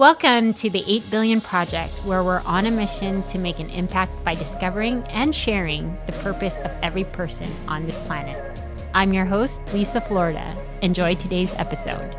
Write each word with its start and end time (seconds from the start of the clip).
Welcome 0.00 0.54
to 0.54 0.70
the 0.70 0.82
8 0.86 1.10
Billion 1.10 1.40
Project, 1.42 1.92
where 2.06 2.24
we're 2.24 2.40
on 2.46 2.64
a 2.64 2.70
mission 2.70 3.22
to 3.24 3.36
make 3.36 3.60
an 3.60 3.68
impact 3.68 4.24
by 4.24 4.34
discovering 4.34 5.02
and 5.08 5.34
sharing 5.34 5.94
the 6.06 6.12
purpose 6.12 6.56
of 6.64 6.70
every 6.80 7.04
person 7.04 7.50
on 7.68 7.84
this 7.84 8.00
planet. 8.06 8.62
I'm 8.94 9.12
your 9.12 9.26
host, 9.26 9.60
Lisa 9.74 10.00
Florida. 10.00 10.56
Enjoy 10.80 11.16
today's 11.16 11.52
episode. 11.56 12.16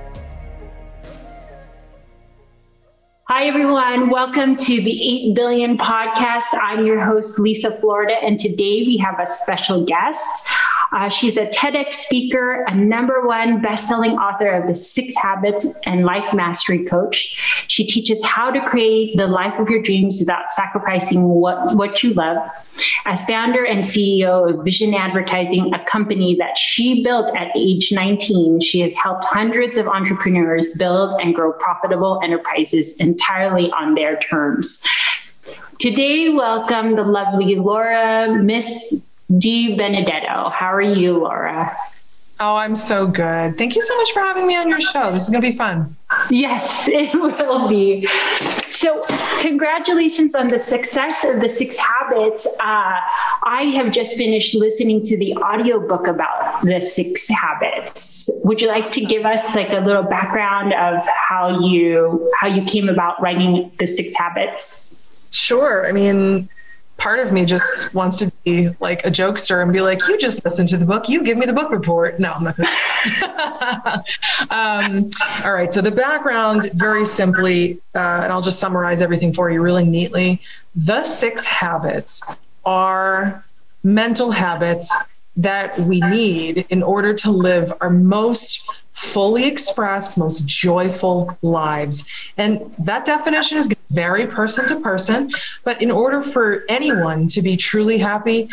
Hi, 3.24 3.46
everyone. 3.46 4.12
Welcome 4.12 4.58
to 4.58 4.76
the 4.76 5.32
8 5.32 5.34
Billion 5.34 5.76
Podcast. 5.76 6.54
I'm 6.62 6.86
your 6.86 7.04
host, 7.04 7.40
Lisa 7.40 7.80
Florida, 7.80 8.14
and 8.22 8.38
today 8.38 8.84
we 8.86 8.98
have 8.98 9.20
a 9.20 9.26
special 9.26 9.86
guest. 9.86 10.48
Uh, 10.94 11.08
she's 11.08 11.38
a 11.38 11.46
TEDx 11.46 11.94
speaker, 11.94 12.66
a 12.68 12.76
number 12.76 13.26
one 13.26 13.62
best-selling 13.62 14.12
author 14.18 14.50
of 14.50 14.68
The 14.68 14.76
Six 14.76 15.16
Habits 15.16 15.66
and 15.86 16.04
Life 16.04 16.34
Mastery 16.34 16.84
Coach. 16.84 17.66
She 17.68 17.88
teaches 17.88 18.22
how 18.26 18.52
to 18.52 18.62
create 18.68 19.16
the 19.16 19.28
life 19.28 19.58
of 19.58 19.70
your 19.70 19.82
dreams 19.82 20.20
without 20.20 20.52
sacrificing 20.52 21.24
what, 21.24 21.78
what 21.78 22.04
you 22.04 22.14
love. 22.14 22.38
As 23.06 23.26
founder 23.26 23.66
and 23.66 23.84
CEO 23.84 24.50
of 24.50 24.66
Vision 24.66 24.94
Advertising, 24.94 25.74
a 25.74 25.84
company 25.86 26.36
that 26.36 26.58
she 26.58 27.04
built 27.04 27.34
at 27.38 27.48
age 27.56 27.94
19, 27.94 28.60
she 28.60 28.82
has 28.82 28.94
helped 28.96 29.24
hundreds 29.24 29.78
of 29.78 29.88
entrepreneurs 29.88 30.74
build 30.74 31.22
and 31.22 31.34
grow 31.34 31.54
profitable 31.54 32.20
enterprises 32.22 32.98
entirely 32.98 33.72
on 33.72 33.96
their 33.96 34.18
terms. 34.18 34.84
Today, 35.80 36.30
welcome 36.30 36.96
the 36.96 37.04
lovely 37.04 37.56
Laura 37.56 38.32
Miss 38.44 39.02
DiBenedetto. 39.40 40.52
How 40.52 40.74
are 40.74 40.82
you, 40.82 41.20
Laura? 41.20 41.76
Oh, 42.44 42.56
I'm 42.56 42.76
so 42.76 43.06
good. 43.06 43.56
Thank 43.56 43.76
you 43.76 43.84
so 43.84 43.96
much 43.98 44.12
for 44.14 44.20
having 44.20 44.48
me 44.48 44.58
on 44.58 44.68
your 44.68 44.82
show. 44.82 45.12
This 45.12 45.24
is 45.24 45.30
going 45.30 45.44
to 45.44 45.52
be 45.52 45.56
fun. 45.56 45.96
Yes, 46.32 46.88
it 46.92 47.14
will 47.14 47.70
be. 47.70 48.08
So, 48.68 49.04
congratulations 49.40 50.34
on 50.34 50.48
the 50.48 50.58
success 50.58 51.24
of 51.24 51.40
the 51.40 51.48
six 51.48 51.78
habits. 51.78 52.48
Uh, 52.60 52.98
I 53.44 53.72
have 53.76 53.92
just 53.92 54.18
finished 54.18 54.56
listening 54.56 55.04
to 55.04 55.18
the 55.20 55.36
audiobook 55.36 56.08
about 56.08 56.64
the 56.64 56.82
six 56.82 57.30
habits. 57.30 58.28
Would 58.44 58.60
you 58.60 58.68
like 58.68 58.92
to 58.94 59.06
give 59.06 59.24
us 59.24 59.56
like 59.56 59.70
a 59.70 59.80
little 59.80 60.02
background 60.02 60.74
of 60.74 61.06
how 61.06 61.60
you 61.60 62.28
how 62.40 62.48
you 62.48 62.64
came 62.64 62.90
about 62.90 63.22
writing 63.22 63.72
the 63.78 63.86
six 63.86 64.16
habits? 64.18 64.88
Sure. 65.30 65.88
I 65.88 65.92
mean, 65.92 66.50
part 67.02 67.20
of 67.20 67.34
me 67.34 67.44
just 67.46 67.96
wants 67.96 68.18
to 68.18 68.32
be 68.46 68.70
like 68.80 69.04
a 69.08 69.10
jokester 69.10 69.64
and 69.64 69.74
be 69.74 69.82
like, 69.82 70.08
you 70.08 70.20
just 70.20 70.46
listen 70.46 70.68
to 70.68 70.78
the 70.78 70.86
book, 70.86 71.10
you 71.10 71.24
give 71.24 71.36
me 71.36 71.48
the 71.48 71.54
book 71.54 71.72
report. 71.72 72.20
No, 72.20 72.32
I'm 72.32 72.44
not 72.44 72.56
going 72.56 72.70
to. 73.20 74.04
um, 74.52 75.10
all 75.44 75.52
right. 75.52 75.74
So 75.74 75.82
the 75.82 75.90
background, 75.90 76.70
very 76.74 77.04
simply, 77.04 77.80
uh, 77.96 78.22
and 78.24 78.32
I'll 78.32 78.44
just 78.44 78.60
summarize 78.60 79.02
everything 79.02 79.34
for 79.34 79.50
you 79.50 79.64
really 79.64 79.84
neatly. 79.84 80.42
The 80.76 81.04
six 81.04 81.44
habits 81.44 82.22
are 82.66 83.44
mental 83.84 84.30
habits 84.30 84.94
that 85.38 85.78
we 85.80 86.02
need 86.02 86.66
in 86.70 86.84
order 86.84 87.14
to 87.14 87.32
live 87.32 87.74
our 87.82 87.90
most 87.90 88.64
fully 88.94 89.46
expressed, 89.46 90.18
most 90.18 90.46
joyful 90.46 91.38
lives. 91.42 92.06
And 92.38 92.74
that 92.80 93.06
definition 93.06 93.58
is 93.58 93.74
very 93.90 94.28
person 94.28 94.68
to 94.68 94.80
person. 94.80 95.32
But 95.64 95.82
in 95.82 95.92
order 95.92 96.22
for 96.22 96.64
anyone 96.70 97.28
to 97.30 97.42
be 97.42 97.58
truly 97.58 97.98
happy, 97.98 98.50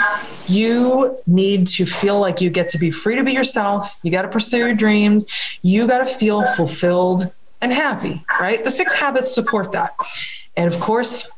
you 0.46 1.16
need 1.26 1.66
to 1.68 1.86
feel 1.86 2.18
like 2.18 2.40
you 2.40 2.50
get 2.50 2.68
to 2.70 2.78
be 2.78 2.90
free 2.90 3.16
to 3.16 3.24
be 3.24 3.32
yourself. 3.32 3.98
You 4.02 4.10
got 4.10 4.22
to 4.22 4.28
pursue 4.28 4.58
your 4.58 4.74
dreams. 4.74 5.26
You 5.62 5.86
got 5.86 5.98
to 5.98 6.06
feel 6.06 6.46
fulfilled 6.54 7.32
and 7.60 7.72
happy, 7.72 8.22
right? 8.40 8.62
The 8.62 8.70
six 8.70 8.94
habits 8.94 9.34
support 9.34 9.72
that. 9.72 9.90
And 10.56 10.72
of 10.72 10.80
course, 10.80 11.28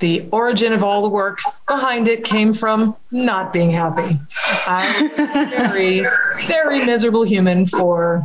the 0.00 0.26
origin 0.32 0.72
of 0.72 0.82
all 0.82 1.02
the 1.02 1.08
work 1.08 1.38
behind 1.68 2.08
it 2.08 2.24
came 2.24 2.52
from 2.52 2.96
not 3.10 3.52
being 3.52 3.70
happy. 3.70 4.18
I'm 4.66 5.10
a 5.12 5.46
very, 5.48 6.06
very 6.46 6.84
miserable 6.84 7.22
human 7.22 7.66
for 7.66 8.24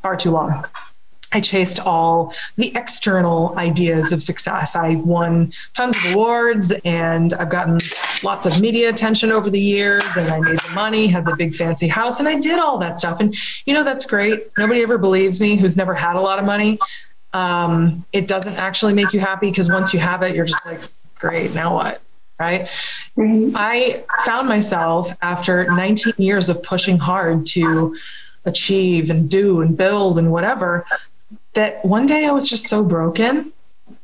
far 0.00 0.16
too 0.16 0.30
long. 0.30 0.64
I 1.34 1.40
chased 1.40 1.80
all 1.80 2.32
the 2.56 2.74
external 2.76 3.58
ideas 3.58 4.12
of 4.12 4.22
success. 4.22 4.76
I 4.76 4.94
won 4.94 5.52
tons 5.74 5.96
of 5.96 6.14
awards 6.14 6.72
and 6.84 7.34
I've 7.34 7.50
gotten 7.50 7.80
lots 8.22 8.46
of 8.46 8.60
media 8.60 8.88
attention 8.88 9.32
over 9.32 9.50
the 9.50 9.58
years 9.58 10.04
and 10.16 10.30
I 10.30 10.38
made 10.38 10.60
the 10.60 10.70
money, 10.70 11.08
had 11.08 11.26
the 11.26 11.34
big 11.34 11.54
fancy 11.54 11.88
house, 11.88 12.20
and 12.20 12.28
I 12.28 12.38
did 12.38 12.60
all 12.60 12.78
that 12.78 12.98
stuff. 12.98 13.18
And 13.18 13.36
you 13.66 13.74
know, 13.74 13.82
that's 13.82 14.06
great. 14.06 14.46
Nobody 14.56 14.82
ever 14.82 14.96
believes 14.96 15.40
me 15.40 15.56
who's 15.56 15.76
never 15.76 15.92
had 15.92 16.14
a 16.14 16.20
lot 16.20 16.38
of 16.38 16.44
money. 16.44 16.78
Um, 17.34 18.04
it 18.12 18.26
doesn't 18.26 18.54
actually 18.54 18.94
make 18.94 19.12
you 19.12 19.20
happy 19.20 19.50
because 19.50 19.70
once 19.70 19.92
you 19.92 20.00
have 20.00 20.22
it, 20.22 20.34
you're 20.34 20.46
just 20.46 20.64
like, 20.64 20.82
great, 21.18 21.52
now 21.52 21.74
what? 21.74 22.00
Right. 22.38 22.68
Mm-hmm. 23.16 23.54
I 23.56 24.02
found 24.24 24.48
myself 24.48 25.10
after 25.20 25.64
19 25.64 26.14
years 26.18 26.48
of 26.48 26.62
pushing 26.62 26.96
hard 26.96 27.46
to 27.48 27.96
achieve 28.44 29.10
and 29.10 29.28
do 29.28 29.60
and 29.60 29.76
build 29.76 30.18
and 30.18 30.30
whatever 30.30 30.86
that 31.54 31.84
one 31.84 32.06
day 32.06 32.24
I 32.24 32.32
was 32.32 32.48
just 32.48 32.66
so 32.66 32.84
broken, 32.84 33.52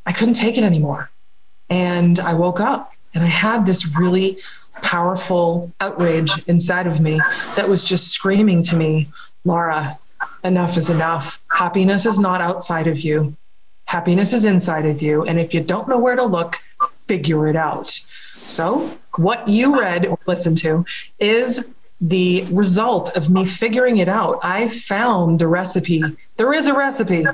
I 0.06 0.12
couldn't 0.12 0.34
take 0.34 0.56
it 0.56 0.64
anymore. 0.64 1.10
And 1.68 2.18
I 2.18 2.34
woke 2.34 2.60
up 2.60 2.92
and 3.14 3.22
I 3.22 3.28
had 3.28 3.66
this 3.66 3.96
really 3.96 4.38
powerful 4.82 5.72
outrage 5.80 6.30
inside 6.46 6.86
of 6.86 7.00
me 7.00 7.20
that 7.56 7.68
was 7.68 7.84
just 7.84 8.08
screaming 8.08 8.62
to 8.64 8.76
me, 8.76 9.08
Laura, 9.44 9.98
enough 10.44 10.76
is 10.76 10.90
enough. 10.90 11.40
Happiness 11.50 12.06
is 12.06 12.18
not 12.18 12.40
outside 12.40 12.86
of 12.86 13.00
you. 13.00 13.36
Happiness 13.84 14.32
is 14.32 14.44
inside 14.44 14.86
of 14.86 15.02
you. 15.02 15.24
And 15.24 15.38
if 15.38 15.52
you 15.52 15.60
don't 15.60 15.88
know 15.88 15.98
where 15.98 16.16
to 16.16 16.24
look, 16.24 16.56
figure 17.06 17.48
it 17.48 17.56
out. 17.56 17.88
So, 18.32 18.90
what 19.16 19.48
you 19.48 19.78
read 19.80 20.06
or 20.06 20.18
listened 20.26 20.58
to 20.58 20.84
is 21.18 21.64
the 22.00 22.44
result 22.50 23.16
of 23.16 23.28
me 23.28 23.44
figuring 23.44 23.98
it 23.98 24.08
out. 24.08 24.38
I 24.42 24.68
found 24.68 25.38
the 25.38 25.48
recipe. 25.48 26.02
There 26.36 26.54
is 26.54 26.66
a 26.66 26.74
recipe 26.74 27.24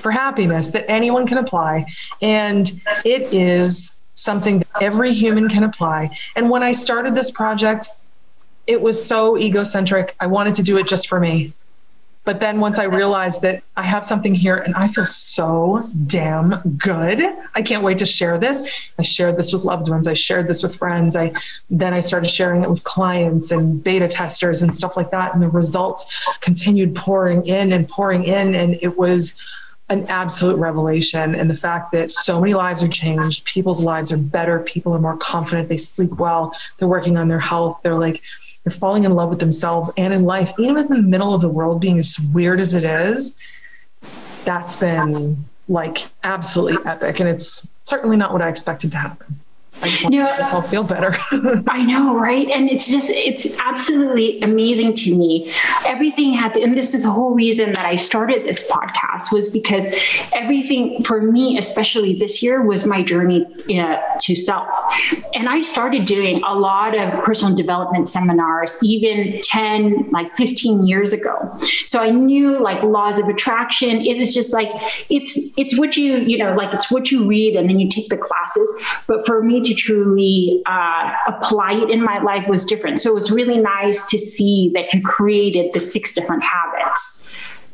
for 0.00 0.10
happiness 0.10 0.70
that 0.70 0.90
anyone 0.90 1.26
can 1.26 1.38
apply, 1.38 1.86
and 2.20 2.68
it 3.04 3.32
is 3.32 4.00
something 4.14 4.58
that 4.58 4.82
every 4.82 5.12
human 5.12 5.48
can 5.48 5.62
apply. 5.62 6.16
And 6.34 6.50
when 6.50 6.62
I 6.62 6.72
started 6.72 7.14
this 7.14 7.30
project, 7.30 7.88
it 8.66 8.80
was 8.80 9.04
so 9.04 9.38
egocentric. 9.38 10.16
I 10.18 10.26
wanted 10.26 10.56
to 10.56 10.62
do 10.62 10.76
it 10.78 10.86
just 10.86 11.08
for 11.08 11.20
me. 11.20 11.52
But 12.26 12.40
then 12.40 12.58
once 12.58 12.80
I 12.80 12.84
realized 12.84 13.40
that 13.42 13.62
I 13.76 13.84
have 13.84 14.04
something 14.04 14.34
here 14.34 14.56
and 14.56 14.74
I 14.74 14.88
feel 14.88 15.06
so 15.06 15.78
damn 16.06 16.76
good, 16.76 17.22
I 17.54 17.62
can't 17.62 17.84
wait 17.84 17.98
to 17.98 18.06
share 18.06 18.36
this. 18.36 18.68
I 18.98 19.02
shared 19.02 19.36
this 19.36 19.52
with 19.52 19.62
loved 19.62 19.88
ones. 19.88 20.08
I 20.08 20.14
shared 20.14 20.48
this 20.48 20.60
with 20.60 20.74
friends. 20.74 21.14
I 21.14 21.32
then 21.70 21.94
I 21.94 22.00
started 22.00 22.28
sharing 22.28 22.64
it 22.64 22.68
with 22.68 22.82
clients 22.82 23.52
and 23.52 23.82
beta 23.82 24.08
testers 24.08 24.62
and 24.62 24.74
stuff 24.74 24.96
like 24.96 25.12
that. 25.12 25.34
And 25.34 25.42
the 25.42 25.48
results 25.48 26.04
continued 26.40 26.96
pouring 26.96 27.46
in 27.46 27.72
and 27.72 27.88
pouring 27.88 28.24
in. 28.24 28.56
And 28.56 28.76
it 28.82 28.98
was 28.98 29.36
an 29.88 30.04
absolute 30.08 30.56
revelation. 30.56 31.36
And 31.36 31.48
the 31.48 31.56
fact 31.56 31.92
that 31.92 32.10
so 32.10 32.40
many 32.40 32.54
lives 32.54 32.82
are 32.82 32.88
changed, 32.88 33.44
people's 33.44 33.84
lives 33.84 34.10
are 34.10 34.18
better, 34.18 34.58
people 34.58 34.92
are 34.92 34.98
more 34.98 35.16
confident, 35.16 35.68
they 35.68 35.76
sleep 35.76 36.10
well, 36.14 36.52
they're 36.78 36.88
working 36.88 37.16
on 37.16 37.28
their 37.28 37.38
health, 37.38 37.80
they're 37.84 37.98
like 37.98 38.20
they're 38.66 38.72
falling 38.72 39.04
in 39.04 39.12
love 39.12 39.28
with 39.30 39.38
themselves 39.38 39.92
and 39.96 40.12
in 40.12 40.24
life, 40.24 40.52
even 40.58 40.76
in 40.76 40.88
the 40.88 41.00
middle 41.00 41.32
of 41.32 41.40
the 41.40 41.48
world 41.48 41.80
being 41.80 41.98
as 41.98 42.18
weird 42.34 42.58
as 42.58 42.74
it 42.74 42.82
is. 42.82 43.36
That's 44.44 44.74
been 44.74 45.36
like 45.68 46.08
absolutely 46.24 46.84
epic. 46.84 47.20
And 47.20 47.28
it's 47.28 47.68
certainly 47.84 48.16
not 48.16 48.32
what 48.32 48.42
I 48.42 48.48
expected 48.48 48.90
to 48.90 48.96
happen. 48.96 49.38
I 49.86 49.90
just 49.90 50.04
want 50.04 50.14
to 50.14 50.20
myself 50.20 50.70
feel 50.70 50.84
better. 50.84 51.16
I 51.68 51.82
know, 51.82 52.16
right? 52.16 52.48
And 52.48 52.70
it's 52.70 52.90
just, 52.90 53.10
it's 53.10 53.58
absolutely 53.60 54.40
amazing 54.40 54.94
to 54.94 55.16
me. 55.16 55.52
Everything 55.86 56.32
had 56.32 56.54
to, 56.54 56.62
and 56.62 56.76
this 56.76 56.94
is 56.94 57.04
the 57.04 57.10
whole 57.10 57.34
reason 57.34 57.72
that 57.72 57.86
I 57.86 57.96
started 57.96 58.44
this 58.44 58.68
podcast 58.70 59.32
was 59.32 59.50
because 59.50 59.86
everything 60.34 61.02
for 61.02 61.20
me, 61.22 61.58
especially 61.58 62.18
this 62.18 62.42
year, 62.42 62.62
was 62.62 62.86
my 62.86 63.02
journey 63.02 63.46
uh, 63.78 63.96
to 64.20 64.34
self. 64.34 64.68
And 65.34 65.48
I 65.48 65.60
started 65.60 66.04
doing 66.04 66.42
a 66.44 66.54
lot 66.54 66.96
of 66.96 67.22
personal 67.24 67.54
development 67.54 68.08
seminars, 68.08 68.76
even 68.82 69.40
10, 69.42 70.10
like 70.10 70.34
15 70.36 70.86
years 70.86 71.12
ago. 71.12 71.52
So 71.86 72.00
I 72.00 72.10
knew 72.10 72.60
like 72.60 72.82
laws 72.82 73.18
of 73.18 73.28
attraction. 73.28 74.00
It 74.00 74.18
was 74.18 74.34
just 74.34 74.52
like, 74.52 74.68
it's, 75.10 75.38
it's 75.56 75.78
what 75.78 75.96
you, 75.96 76.16
you 76.16 76.38
know, 76.38 76.54
like 76.54 76.74
it's 76.74 76.90
what 76.90 77.10
you 77.10 77.26
read 77.26 77.56
and 77.56 77.68
then 77.68 77.78
you 77.78 77.88
take 77.88 78.08
the 78.08 78.16
classes. 78.16 78.72
But 79.06 79.26
for 79.26 79.42
me 79.42 79.60
to 79.60 79.74
truly 79.76 80.62
uh, 80.66 81.12
apply 81.26 81.72
it 81.72 81.90
in 81.90 82.02
my 82.02 82.18
life 82.20 82.48
was 82.48 82.64
different. 82.64 83.00
So 83.00 83.10
it 83.10 83.14
was 83.14 83.30
really 83.30 83.58
nice 83.58 84.06
to 84.06 84.18
see 84.18 84.70
that 84.74 84.92
you 84.92 85.02
created 85.02 85.72
the 85.72 85.80
six 85.80 86.14
different 86.14 86.42
habits 86.42 87.22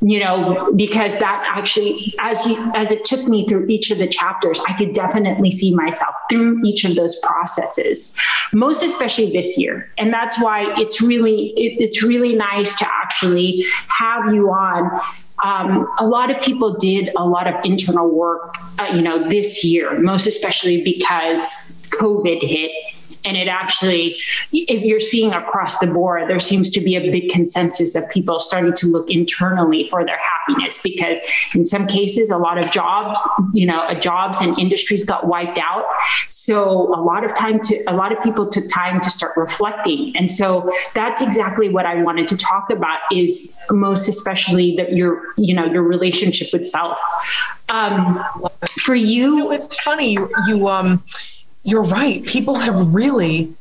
you 0.04 0.18
know 0.18 0.72
because 0.74 1.18
that 1.20 1.44
actually 1.48 2.12
as 2.18 2.44
you 2.44 2.58
as 2.74 2.90
it 2.90 3.04
took 3.04 3.26
me 3.28 3.46
through 3.46 3.64
each 3.66 3.90
of 3.90 3.98
the 3.98 4.06
chapters 4.08 4.60
i 4.68 4.72
could 4.72 4.92
definitely 4.92 5.50
see 5.50 5.72
myself 5.74 6.14
through 6.28 6.60
each 6.64 6.84
of 6.84 6.96
those 6.96 7.18
processes 7.20 8.14
most 8.52 8.82
especially 8.82 9.30
this 9.32 9.56
year 9.56 9.88
and 9.98 10.12
that's 10.12 10.42
why 10.42 10.64
it's 10.76 11.00
really 11.00 11.52
it, 11.56 11.80
it's 11.80 12.02
really 12.02 12.34
nice 12.34 12.76
to 12.76 12.86
actually 12.86 13.64
have 13.88 14.34
you 14.34 14.50
on 14.50 15.00
um, 15.44 15.88
a 15.98 16.06
lot 16.06 16.30
of 16.30 16.40
people 16.40 16.76
did 16.76 17.10
a 17.16 17.26
lot 17.26 17.48
of 17.48 17.54
internal 17.64 18.08
work, 18.08 18.54
uh, 18.78 18.84
you 18.94 19.02
know, 19.02 19.28
this 19.28 19.64
year, 19.64 19.98
most 19.98 20.28
especially 20.28 20.84
because 20.84 21.81
COVID 21.92 22.42
hit 22.42 22.72
and 23.24 23.36
it 23.36 23.48
actually, 23.48 24.18
if 24.52 24.82
you're 24.82 25.00
seeing 25.00 25.32
across 25.32 25.78
the 25.78 25.86
board, 25.86 26.28
there 26.28 26.40
seems 26.40 26.70
to 26.72 26.80
be 26.80 26.96
a 26.96 27.10
big 27.10 27.30
consensus 27.30 27.94
of 27.94 28.08
people 28.10 28.40
starting 28.40 28.72
to 28.74 28.86
look 28.88 29.08
internally 29.10 29.88
for 29.88 30.04
their 30.04 30.18
happiness 30.18 30.80
because 30.82 31.16
in 31.54 31.64
some 31.64 31.86
cases, 31.86 32.30
a 32.30 32.38
lot 32.38 32.58
of 32.58 32.70
jobs, 32.70 33.20
you 33.52 33.66
know, 33.66 33.94
jobs 34.00 34.38
and 34.40 34.58
industries 34.58 35.04
got 35.04 35.26
wiped 35.26 35.58
out. 35.58 35.84
So 36.30 36.92
a 36.94 37.00
lot 37.00 37.24
of 37.24 37.34
time 37.36 37.60
to, 37.62 37.82
a 37.84 37.94
lot 37.94 38.12
of 38.12 38.22
people 38.24 38.48
took 38.48 38.68
time 38.68 39.00
to 39.00 39.10
start 39.10 39.36
reflecting. 39.36 40.16
And 40.16 40.30
so 40.30 40.68
that's 40.94 41.22
exactly 41.22 41.68
what 41.68 41.86
I 41.86 42.02
wanted 42.02 42.26
to 42.28 42.36
talk 42.36 42.70
about 42.70 42.98
is 43.12 43.56
most 43.70 44.08
especially 44.08 44.74
that 44.76 44.94
your, 44.94 45.22
you 45.36 45.54
know, 45.54 45.66
your 45.66 45.82
relationship 45.82 46.48
with 46.52 46.66
self. 46.66 46.98
Um, 47.68 48.22
for 48.80 48.94
you, 48.94 49.52
it's 49.52 49.80
funny. 49.80 50.12
You, 50.12 50.30
you, 50.48 50.68
um, 50.68 51.02
you're 51.64 51.82
right. 51.82 52.24
People 52.24 52.54
have 52.56 52.94
really 52.94 53.52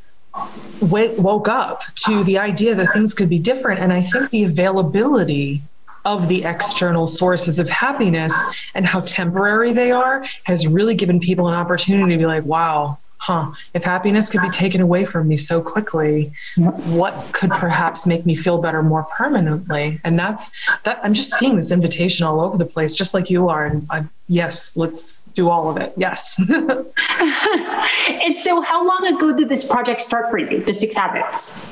w- 0.80 1.21
woke 1.21 1.48
up 1.48 1.83
to 1.95 2.24
the 2.24 2.38
idea 2.38 2.75
that 2.75 2.94
things 2.94 3.13
could 3.13 3.30
be 3.30 3.39
different. 3.39 3.80
And 3.80 3.94
I 3.94 4.01
think 4.01 4.30
the 4.30 4.44
availability 4.44 5.62
of 6.03 6.27
the 6.27 6.44
external 6.44 7.07
sources 7.07 7.59
of 7.59 7.69
happiness 7.69 8.33
and 8.74 8.86
how 8.86 9.01
temporary 9.01 9.71
they 9.71 9.92
are 9.92 10.25
has 10.44 10.68
really 10.68 10.95
given 10.95 11.19
people 11.19 11.48
an 11.48 11.53
opportunity 11.53 12.13
to 12.13 12.18
be 12.18 12.25
like, 12.25 12.44
wow, 12.44 12.98
huh, 13.22 13.52
if 13.76 13.84
happiness 13.84 14.32
could 14.32 14.42
be 14.42 14.50
taken 14.50 14.82
away 14.82 15.06
from 15.06 15.28
me 15.28 15.38
so 15.38 15.62
quickly, 15.62 16.32
what 16.58 17.14
could 17.34 17.52
perhaps 17.52 18.08
make 18.08 18.26
me 18.26 18.36
feel 18.36 18.60
better 18.60 18.82
more 18.82 19.04
permanently? 19.16 20.00
And 20.04 20.18
that's 20.18 20.50
that 20.86 21.00
I'm 21.04 21.14
just 21.14 21.34
seeing 21.36 21.56
this 21.56 21.72
invitation 21.72 22.26
all 22.26 22.42
over 22.42 22.58
the 22.58 22.66
place, 22.66 22.96
just 22.96 23.14
like 23.14 23.30
you 23.30 23.48
are. 23.48 23.68
And 23.68 23.86
I, 23.92 24.06
yes, 24.28 24.76
let's 24.76 25.20
do 25.36 25.50
all 25.50 25.70
of 25.70 25.78
it. 25.78 25.94
Yes. 25.98 26.36
and 26.50 28.38
so, 28.40 28.60
how 28.62 28.86
long 28.86 29.06
ago 29.06 29.38
did 29.38 29.50
this 29.50 29.68
project 29.68 30.02
start 30.02 30.32
for 30.32 30.40
you, 30.40 30.64
the 30.64 30.74
Six 30.74 30.96
Habits? 30.96 31.71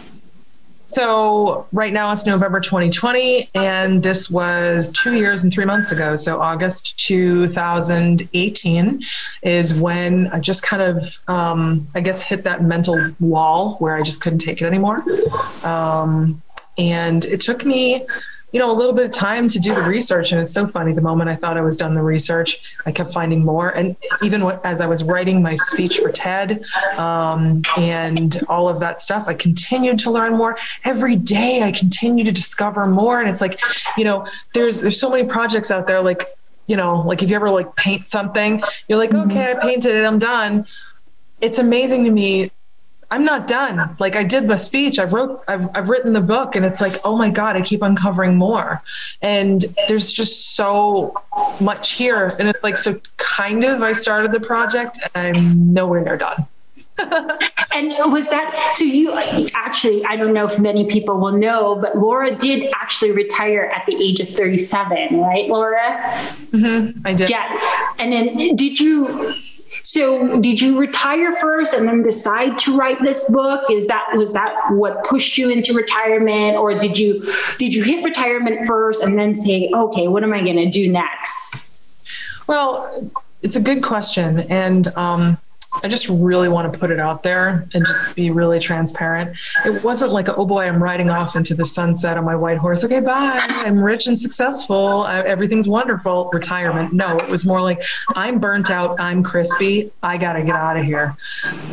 So 0.91 1.68
right 1.71 1.94
now 1.94 2.12
it's 2.12 2.25
November 2.25 2.59
2020, 2.59 3.51
and 3.53 4.01
this 4.01 4.27
was 4.27 4.89
two 4.89 5.13
years 5.13 5.44
and 5.44 5.53
three 5.53 5.65
months 5.65 5.91
ago. 5.91 6.15
So 6.15 6.41
August 6.41 7.00
2018 7.00 9.00
is 9.44 9.75
when 9.75 10.30
I 10.30 10.39
just 10.39 10.63
kind 10.63 10.81
of, 10.81 11.19
um, 11.27 11.88
I 11.94 12.01
guess, 12.01 12.24
hit 12.24 12.44
that 12.45 12.63
mental 12.63 13.12
wall 13.19 13.75
where 13.75 13.95
I 13.95 14.01
just 14.01 14.21
couldn't 14.21 14.39
take 14.39 14.63
it 14.63 14.65
anymore. 14.65 15.03
Um, 15.63 16.41
and 16.80 17.24
it 17.24 17.41
took 17.41 17.63
me 17.63 18.07
you 18.51 18.60
know, 18.60 18.72
a 18.72 18.74
little 18.74 18.94
bit 18.94 19.06
of 19.06 19.12
time 19.12 19.48
to 19.48 19.60
do 19.60 19.75
the 19.75 19.84
research. 19.84 20.31
And 20.31 20.42
it's 20.42 20.51
so 20.51 20.66
funny. 20.66 20.94
The 20.94 21.01
moment 21.01 21.30
I 21.30 21.36
thought 21.36 21.57
I 21.57 21.62
was 21.62 21.78
done 21.78 21.94
the 21.94 22.01
research, 22.01 22.75
I 22.86 22.92
kept 22.92 23.13
finding 23.13 23.46
more. 23.46 23.69
And 23.69 23.96
even 24.24 24.44
what, 24.44 24.66
as 24.66 24.81
I 24.81 24.88
was 24.88 25.04
writing 25.04 25.42
my 25.42 25.56
speech 25.56 26.00
for 26.00 26.12
TED 26.12 26.63
um, 26.98 27.62
and 27.78 28.42
all 28.50 28.68
of 28.68 28.80
that 28.80 29.01
stuff, 29.01 29.25
I 29.28 29.36
continued 29.36 30.00
to 30.00 30.12
learn 30.12 30.36
more. 30.36 30.57
Every 30.84 31.16
day, 31.16 31.62
I 31.62 31.72
continue 31.72 32.24
to 32.24 32.31
discover 32.31 32.86
more. 32.86 33.22
And 33.22 33.30
it's 33.30 33.42
like, 33.42 33.60
you 33.98 34.04
know, 34.04 34.25
there's 34.54 34.81
there's 34.81 35.00
so 35.00 35.10
many 35.10 35.28
projects 35.28 35.69
out 35.69 35.86
there. 35.86 36.01
Like, 36.01 36.25
you 36.66 36.75
know, 36.75 37.01
like 37.01 37.22
if 37.22 37.30
you 37.30 37.36
ever 37.36 37.50
like 37.50 37.75
paint 37.75 38.10
something, 38.10 38.63
you're 38.88 38.98
like, 38.98 39.12
mm-hmm. 39.12 39.30
okay, 39.30 39.51
I 39.51 39.56
painted 39.56 39.96
it, 39.96 40.06
I'm 40.06 40.19
done. 40.19 40.66
It's 41.42 41.60
amazing 41.60 42.04
to 42.06 42.12
me 42.12 42.51
I'm 43.11 43.25
not 43.25 43.47
done. 43.47 43.95
Like 44.00 44.15
I 44.15 44.23
did 44.23 44.47
my 44.47 44.56
speech, 44.56 45.00
I've 45.00 45.13
wrote, 45.13 45.44
I've, 45.47 45.67
I've 45.75 45.89
written 45.89 46.13
the 46.13 46.21
book, 46.21 46.56
and 46.56 46.65
it's 46.65 46.79
like, 46.79 46.94
oh 47.03 47.17
my 47.17 47.29
god, 47.29 47.56
I 47.56 47.61
keep 47.61 47.81
uncovering 47.81 48.35
more, 48.35 48.81
and 49.21 49.65
there's 49.88 50.11
just 50.11 50.56
so 50.56 51.15
much 51.59 51.94
here, 51.94 52.31
and 52.39 52.47
it's 52.50 52.63
like 52.63 52.77
so 52.77 53.00
kind 53.17 53.63
of. 53.63 53.81
I 53.81 53.94
started 53.94 54.31
the 54.31 54.39
project, 54.39 55.00
and 55.15 55.38
I'm 55.38 55.73
nowhere 55.73 56.01
near 56.01 56.17
done. 56.17 56.45
and 57.00 58.11
was 58.11 58.29
that 58.29 58.73
so? 58.73 58.83
You 58.83 59.13
actually, 59.55 60.03
I 60.05 60.15
don't 60.15 60.33
know 60.33 60.45
if 60.45 60.59
many 60.59 60.85
people 60.85 61.17
will 61.17 61.31
know, 61.31 61.75
but 61.75 61.97
Laura 61.97 62.35
did 62.35 62.71
actually 62.75 63.12
retire 63.12 63.71
at 63.75 63.85
the 63.85 63.95
age 63.95 64.19
of 64.19 64.29
37, 64.29 65.19
right, 65.19 65.47
Laura? 65.47 66.01
Mm-hmm, 66.51 67.07
I 67.07 67.13
did. 67.13 67.29
Yes, 67.29 67.94
and 68.00 68.12
then 68.12 68.55
did 68.55 68.79
you? 68.79 69.33
So 69.83 70.39
did 70.39 70.59
you 70.61 70.77
retire 70.77 71.35
first 71.39 71.73
and 71.73 71.87
then 71.87 72.01
decide 72.01 72.57
to 72.59 72.77
write 72.77 73.01
this 73.01 73.29
book? 73.29 73.69
Is 73.69 73.87
that 73.87 74.05
was 74.13 74.33
that 74.33 74.53
what 74.71 75.03
pushed 75.03 75.37
you 75.37 75.49
into 75.49 75.73
retirement 75.73 76.57
or 76.57 76.77
did 76.77 76.97
you 76.97 77.21
did 77.57 77.73
you 77.73 77.83
hit 77.83 78.03
retirement 78.03 78.67
first 78.67 79.03
and 79.03 79.17
then 79.17 79.35
say, 79.35 79.69
"Okay, 79.73 80.07
what 80.07 80.23
am 80.23 80.33
I 80.33 80.41
going 80.41 80.57
to 80.57 80.69
do 80.69 80.91
next?" 80.91 81.69
Well, 82.47 83.11
it's 83.41 83.55
a 83.55 83.61
good 83.61 83.83
question 83.83 84.39
and 84.49 84.87
um 84.97 85.37
I 85.83 85.88
just 85.88 86.10
really 86.10 86.50
want 86.50 86.71
to 86.71 86.80
put 86.80 86.92
it 86.92 87.00
out 87.00 87.24
there 87.24 87.68
and 87.74 87.86
just 87.86 88.16
be 88.16 88.31
really 88.31 88.60
transparent. 88.60 89.38
It 89.66 89.83
wasn't 89.83 90.12
like, 90.12 90.27
oh 90.30 90.45
boy, 90.45 90.63
I'm 90.63 90.81
riding 90.81 91.10
off 91.10 91.36
into 91.36 91.54
the 91.54 91.66
sunset 91.66 92.18
on 92.18 92.25
my 92.25 92.36
white 92.36 92.57
horse. 92.57 92.83
Okay, 92.83 93.00
bye. 93.00 93.39
I'm 93.50 93.81
rich 93.81 94.07
and 94.07 94.19
successful. 94.19 95.06
everything's 95.07 95.68
wonderful. 95.68 96.30
Retirement. 96.33 96.94
No, 96.94 97.18
it 97.19 97.30
was 97.30 97.45
more 97.45 97.62
like, 97.62 97.83
I'm 98.16 98.39
burnt 98.39 98.71
out. 98.71 99.00
I'm 99.00 99.24
crispy. 99.24 99.92
I 100.01 100.18
got 100.18 100.33
to 100.33 100.44
get 100.44 100.56
out 100.56 100.77
of 100.77 100.83
here. 100.83 101.16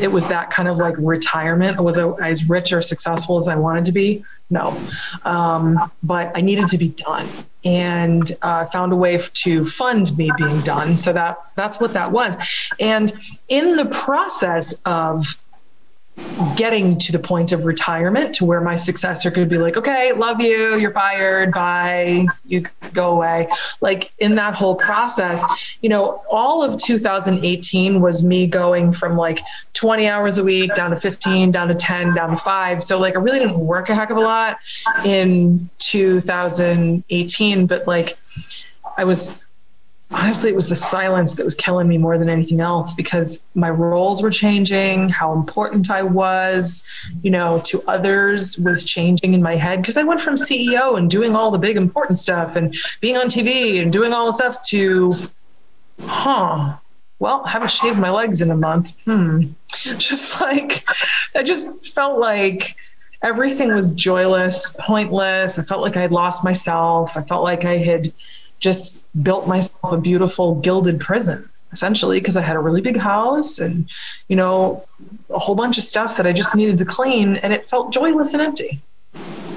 It 0.00 0.08
was 0.08 0.26
that 0.28 0.50
kind 0.50 0.68
of 0.68 0.76
like 0.76 0.94
retirement. 0.98 1.80
Was 1.82 1.98
I 1.98 2.08
as 2.26 2.48
rich 2.48 2.72
or 2.72 2.82
successful 2.82 3.38
as 3.38 3.48
I 3.48 3.56
wanted 3.56 3.86
to 3.86 3.92
be? 3.92 4.24
No. 4.50 4.78
Um, 5.24 5.90
but 6.02 6.36
I 6.36 6.40
needed 6.40 6.68
to 6.68 6.78
be 6.78 6.88
done 6.88 7.26
and 7.66 8.30
uh, 8.42 8.64
found 8.66 8.92
a 8.92 8.96
way 8.96 9.18
to 9.18 9.64
fund 9.64 10.16
me 10.16 10.30
being 10.38 10.60
done. 10.60 10.96
So 10.96 11.12
that 11.12 11.36
that's 11.56 11.80
what 11.80 11.92
that 11.94 12.12
was. 12.12 12.36
And 12.78 13.12
in 13.48 13.74
the 13.74 13.86
process 13.86 14.72
of 14.84 15.26
getting 16.56 16.98
to 16.98 17.12
the 17.12 17.18
point 17.18 17.52
of 17.52 17.64
retirement 17.64 18.34
to 18.34 18.44
where 18.44 18.60
my 18.60 18.76
successor 18.76 19.30
could 19.30 19.48
be 19.48 19.58
like, 19.58 19.76
okay, 19.76 20.12
love 20.12 20.40
you, 20.40 20.76
you're 20.76 20.92
fired, 20.92 21.52
bye, 21.52 22.26
you 22.46 22.64
go 22.92 23.10
away. 23.12 23.48
Like 23.80 24.12
in 24.18 24.34
that 24.36 24.54
whole 24.54 24.76
process, 24.76 25.42
you 25.82 25.88
know, 25.88 26.22
all 26.30 26.62
of 26.62 26.80
2018 26.82 28.00
was 28.00 28.22
me 28.24 28.46
going 28.46 28.92
from 28.92 29.16
like 29.16 29.40
20 29.74 30.08
hours 30.08 30.38
a 30.38 30.44
week 30.44 30.74
down 30.74 30.90
to 30.90 30.96
15, 30.96 31.50
down 31.50 31.68
to 31.68 31.74
10, 31.74 32.14
down 32.14 32.30
to 32.30 32.36
five. 32.36 32.82
So 32.82 32.98
like 32.98 33.14
I 33.14 33.18
really 33.18 33.38
didn't 33.38 33.58
work 33.58 33.88
a 33.88 33.94
heck 33.94 34.10
of 34.10 34.16
a 34.16 34.20
lot 34.20 34.58
in 35.04 35.68
2018, 35.78 37.66
but 37.66 37.86
like 37.86 38.18
I 38.98 39.04
was 39.04 39.45
honestly, 40.10 40.50
it 40.50 40.56
was 40.56 40.68
the 40.68 40.76
silence 40.76 41.34
that 41.34 41.44
was 41.44 41.54
killing 41.54 41.88
me 41.88 41.98
more 41.98 42.16
than 42.16 42.28
anything 42.28 42.60
else 42.60 42.94
because 42.94 43.42
my 43.54 43.70
roles 43.70 44.22
were 44.22 44.30
changing, 44.30 45.08
how 45.08 45.32
important 45.32 45.90
I 45.90 46.02
was, 46.02 46.84
you 47.22 47.30
know, 47.30 47.60
to 47.66 47.82
others 47.88 48.58
was 48.58 48.84
changing 48.84 49.34
in 49.34 49.42
my 49.42 49.56
head 49.56 49.82
because 49.82 49.96
I 49.96 50.04
went 50.04 50.20
from 50.20 50.34
CEO 50.34 50.96
and 50.98 51.10
doing 51.10 51.34
all 51.34 51.50
the 51.50 51.58
big 51.58 51.76
important 51.76 52.18
stuff 52.18 52.56
and 52.56 52.76
being 53.00 53.16
on 53.16 53.26
TV 53.26 53.82
and 53.82 53.92
doing 53.92 54.12
all 54.12 54.26
the 54.26 54.32
stuff 54.32 54.62
to, 54.68 55.10
huh, 56.02 56.76
well, 57.18 57.42
I 57.44 57.50
haven't 57.50 57.70
shaved 57.70 57.98
my 57.98 58.10
legs 58.10 58.42
in 58.42 58.50
a 58.50 58.56
month. 58.56 58.94
Hmm. 59.04 59.42
Just 59.72 60.40
like, 60.40 60.84
I 61.34 61.42
just 61.42 61.94
felt 61.94 62.18
like, 62.18 62.76
everything 63.22 63.74
was 63.74 63.92
joyless, 63.92 64.76
pointless. 64.78 65.58
I 65.58 65.64
felt 65.64 65.80
like 65.80 65.96
I 65.96 66.02
had 66.02 66.12
lost 66.12 66.44
myself. 66.44 67.16
I 67.16 67.22
felt 67.22 67.42
like 67.42 67.64
I 67.64 67.76
had 67.78 68.12
just 68.58 69.04
built 69.22 69.48
myself 69.48 69.92
a 69.92 69.98
beautiful 69.98 70.56
gilded 70.56 71.00
prison 71.00 71.48
essentially 71.72 72.20
because 72.20 72.36
I 72.36 72.42
had 72.42 72.56
a 72.56 72.60
really 72.60 72.80
big 72.80 72.96
house 72.96 73.58
and 73.58 73.88
you 74.28 74.36
know 74.36 74.84
a 75.30 75.38
whole 75.38 75.54
bunch 75.54 75.78
of 75.78 75.84
stuff 75.84 76.16
that 76.16 76.26
I 76.26 76.32
just 76.32 76.54
needed 76.54 76.78
to 76.78 76.84
clean 76.84 77.36
and 77.36 77.52
it 77.52 77.68
felt 77.68 77.92
joyless 77.92 78.32
and 78.32 78.42
empty. 78.42 78.80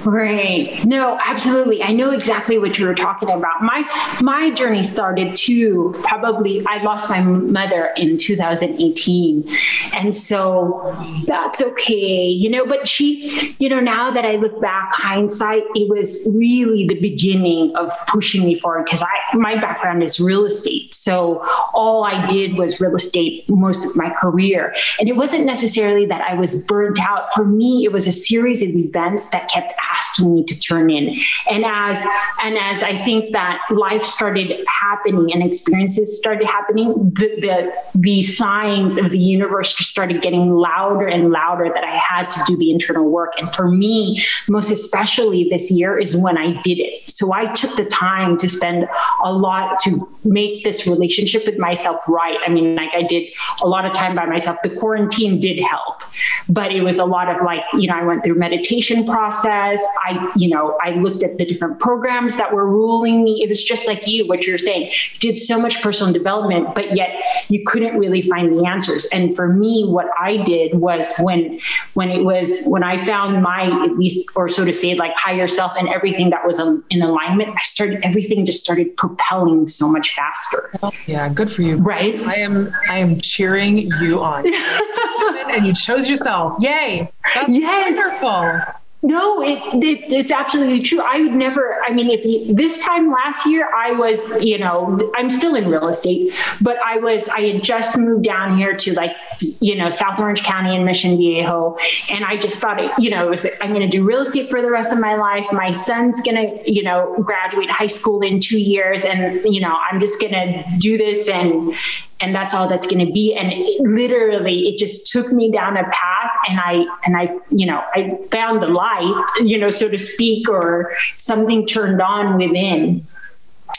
Right. 0.04 0.84
No, 0.84 1.18
absolutely. 1.24 1.82
I 1.82 1.92
know 1.92 2.10
exactly 2.10 2.58
what 2.58 2.78
you 2.78 2.86
were 2.86 2.94
talking 2.94 3.30
about. 3.30 3.62
My 3.62 3.84
my 4.22 4.50
journey 4.50 4.82
started 4.82 5.34
too. 5.34 5.94
Probably 6.04 6.64
I 6.66 6.82
lost 6.82 7.10
my 7.10 7.20
mother 7.20 7.92
in 7.96 8.16
2018. 8.16 9.56
And 9.94 10.14
so 10.14 10.96
that's 11.26 11.60
okay, 11.60 12.26
you 12.26 12.48
know, 12.48 12.66
but 12.66 12.88
she, 12.88 13.54
you 13.58 13.68
know, 13.68 13.80
now 13.80 14.10
that 14.10 14.24
I 14.24 14.36
look 14.36 14.60
back 14.60 14.92
hindsight, 14.92 15.64
it 15.74 15.90
was 15.90 16.28
really 16.32 16.86
the 16.86 16.98
beginning 16.98 17.74
of 17.76 17.90
pushing 18.06 18.44
me 18.44 18.58
forward 18.58 18.84
because 18.84 19.02
I 19.02 19.36
my 19.36 19.54
background 19.56 20.02
is 20.02 20.18
real 20.18 20.46
estate. 20.46 20.94
So 20.94 21.42
all 21.74 22.04
I 22.04 22.26
did 22.26 22.56
was 22.56 22.80
real 22.80 22.94
estate 22.94 23.44
most 23.48 23.84
of 23.84 23.96
my 23.96 24.10
career. 24.10 24.74
And 24.98 25.08
it 25.08 25.16
wasn't 25.16 25.44
necessarily 25.44 26.06
that 26.06 26.22
I 26.22 26.34
was 26.34 26.62
burnt 26.64 27.00
out. 27.00 27.32
For 27.34 27.44
me, 27.44 27.84
it 27.84 27.92
was 27.92 28.06
a 28.06 28.12
series 28.12 28.62
of 28.62 28.70
events 28.70 29.30
that 29.30 29.48
kept 29.50 29.72
asking 29.92 30.34
me 30.34 30.44
to 30.44 30.58
turn 30.58 30.90
in. 30.90 31.16
And 31.50 31.64
as 31.64 31.98
and 32.42 32.56
as 32.58 32.82
I 32.82 33.04
think 33.04 33.32
that 33.32 33.60
life 33.70 34.02
started 34.02 34.64
happening 34.82 35.32
and 35.32 35.42
experiences 35.42 36.18
started 36.18 36.46
happening, 36.46 37.12
the 37.14 37.28
the, 37.40 37.72
the 37.94 38.22
signs 38.22 38.98
of 38.98 39.10
the 39.10 39.18
universe 39.18 39.74
just 39.74 39.90
started 39.90 40.22
getting 40.22 40.50
louder 40.50 41.06
and 41.06 41.30
louder 41.30 41.70
that 41.72 41.84
I 41.84 41.96
had 41.96 42.30
to 42.30 42.40
do 42.46 42.56
the 42.56 42.70
internal 42.70 43.08
work. 43.08 43.32
And 43.38 43.52
for 43.54 43.70
me, 43.70 44.24
most 44.48 44.70
especially 44.70 45.48
this 45.50 45.70
year 45.70 45.98
is 45.98 46.16
when 46.16 46.36
I 46.36 46.60
did 46.62 46.78
it. 46.78 47.10
So 47.10 47.32
I 47.32 47.46
took 47.52 47.76
the 47.76 47.84
time 47.86 48.36
to 48.38 48.48
spend 48.48 48.88
a 49.24 49.32
lot 49.32 49.78
to 49.80 50.08
make 50.24 50.64
this 50.64 50.86
relationship 50.86 51.46
with 51.46 51.58
myself 51.58 52.00
right. 52.08 52.38
I 52.46 52.50
mean, 52.50 52.74
like 52.74 52.90
I 52.94 53.02
did 53.02 53.28
a 53.62 53.68
lot 53.68 53.84
of 53.84 53.92
time 53.92 54.14
by 54.14 54.26
myself. 54.26 54.58
The 54.62 54.70
quarantine 54.70 55.38
did 55.40 55.58
help, 55.58 56.02
but 56.50 56.72
it 56.72 56.82
was 56.82 56.98
a 56.98 57.04
lot 57.04 57.34
of 57.34 57.42
like, 57.44 57.62
you 57.74 57.86
know, 57.86 57.94
I 57.94 58.02
went 58.02 58.24
through 58.24 58.34
meditation 58.34 59.06
process. 59.06 59.80
I, 60.04 60.32
you 60.36 60.48
know, 60.48 60.76
I 60.82 60.90
looked 60.90 61.22
at 61.22 61.38
the 61.38 61.44
different 61.44 61.78
programs 61.78 62.36
that 62.38 62.52
were 62.52 62.68
ruling 62.68 63.22
me. 63.22 63.42
It 63.42 63.48
was 63.48 63.62
just 63.62 63.86
like 63.86 64.06
you, 64.06 64.26
what 64.26 64.46
you're 64.46 64.58
saying, 64.58 64.92
did 65.20 65.38
so 65.38 65.60
much 65.60 65.80
personal 65.80 66.12
development, 66.12 66.74
but 66.74 66.96
yet 66.96 67.22
you 67.48 67.62
couldn't 67.64 67.98
really 67.98 68.20
find 68.22 68.52
the 68.52 68.66
answers. 68.66 69.06
And 69.06 69.34
for 69.34 69.48
me, 69.48 69.84
what 69.86 70.06
I 70.18 70.38
did 70.38 70.74
was 70.74 71.12
when, 71.20 71.60
when 71.94 72.10
it 72.10 72.24
was, 72.24 72.62
when 72.64 72.82
I 72.82 73.06
found 73.06 73.42
my, 73.42 73.64
at 73.84 73.96
least, 73.96 74.30
or 74.34 74.48
so 74.48 74.64
to 74.64 74.72
say, 74.72 74.94
like 74.94 75.12
higher 75.14 75.46
self 75.46 75.72
and 75.78 75.88
everything 75.88 76.30
that 76.30 76.44
was 76.44 76.58
in 76.58 77.02
alignment, 77.02 77.50
I 77.50 77.62
started, 77.62 78.00
everything 78.02 78.44
just 78.44 78.58
started 78.58 78.96
propelling 78.96 79.68
so 79.68 79.88
much 79.88 80.16
faster. 80.16 80.72
Yeah. 81.06 81.28
Good 81.32 81.50
for 81.50 81.62
you. 81.62 81.76
Right. 81.76 82.20
I 82.22 82.34
am, 82.34 82.72
I 82.88 82.98
am 82.98 83.20
cheering 83.20 83.88
you 84.00 84.20
on. 84.20 84.44
and 85.50 85.66
you 85.66 85.74
chose 85.74 86.08
yourself. 86.08 86.54
Yay. 86.60 87.10
That's 87.34 87.48
yes. 87.48 87.94
wonderful. 87.96 88.74
No, 89.02 89.42
it, 89.42 89.58
it, 89.82 90.12
it's 90.12 90.30
absolutely 90.30 90.82
true. 90.82 91.00
I 91.00 91.22
would 91.22 91.32
never. 91.32 91.78
I 91.86 91.92
mean, 91.94 92.10
if 92.10 92.22
you, 92.22 92.54
this 92.54 92.84
time 92.84 93.10
last 93.10 93.46
year, 93.46 93.66
I 93.74 93.92
was, 93.92 94.18
you 94.44 94.58
know, 94.58 95.10
I'm 95.16 95.30
still 95.30 95.54
in 95.54 95.70
real 95.70 95.88
estate, 95.88 96.34
but 96.60 96.76
I 96.84 96.98
was, 96.98 97.26
I 97.28 97.40
had 97.40 97.64
just 97.64 97.96
moved 97.96 98.24
down 98.24 98.58
here 98.58 98.76
to 98.76 98.92
like, 98.92 99.12
you 99.60 99.74
know, 99.74 99.88
South 99.88 100.18
Orange 100.18 100.42
County 100.42 100.76
and 100.76 100.84
Mission 100.84 101.16
Viejo, 101.16 101.78
and 102.10 102.26
I 102.26 102.36
just 102.36 102.58
thought, 102.58 102.78
it, 102.78 102.90
you 102.98 103.08
know, 103.08 103.26
it 103.26 103.30
was, 103.30 103.46
I'm 103.62 103.70
going 103.70 103.88
to 103.88 103.88
do 103.88 104.04
real 104.04 104.20
estate 104.20 104.50
for 104.50 104.60
the 104.60 104.70
rest 104.70 104.92
of 104.92 104.98
my 104.98 105.14
life. 105.14 105.46
My 105.50 105.70
son's 105.70 106.20
going 106.20 106.36
to, 106.36 106.70
you 106.70 106.82
know, 106.82 107.16
graduate 107.24 107.70
high 107.70 107.86
school 107.86 108.20
in 108.20 108.38
two 108.38 108.60
years, 108.60 109.04
and 109.04 109.42
you 109.46 109.62
know, 109.62 109.78
I'm 109.90 109.98
just 109.98 110.20
going 110.20 110.34
to 110.34 110.62
do 110.78 110.98
this 110.98 111.26
and 111.26 111.74
and 112.20 112.34
that's 112.34 112.54
all 112.54 112.68
that's 112.68 112.86
going 112.86 113.04
to 113.04 113.12
be 113.12 113.34
and 113.34 113.52
it, 113.52 113.80
literally 113.80 114.68
it 114.68 114.78
just 114.78 115.10
took 115.10 115.32
me 115.32 115.50
down 115.50 115.76
a 115.76 115.84
path 115.84 116.30
and 116.48 116.60
i 116.60 116.84
and 117.04 117.16
i 117.16 117.34
you 117.50 117.66
know 117.66 117.82
i 117.94 118.18
found 118.30 118.62
the 118.62 118.68
light 118.68 119.24
you 119.40 119.58
know 119.58 119.70
so 119.70 119.88
to 119.88 119.98
speak 119.98 120.48
or 120.48 120.94
something 121.16 121.66
turned 121.66 122.00
on 122.00 122.36
within 122.36 123.02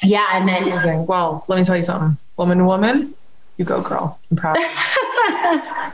yeah 0.04 0.28
and 0.34 0.48
then 0.48 0.72
okay. 0.74 1.04
well 1.08 1.46
let 1.48 1.58
me 1.58 1.64
tell 1.64 1.78
you 1.78 1.84
something 1.84 2.18
woman 2.38 2.66
woman 2.66 3.14
you 3.58 3.66
go 3.66 3.82
girl 3.82 4.20
i'm 4.30 4.38
proud 4.38 4.58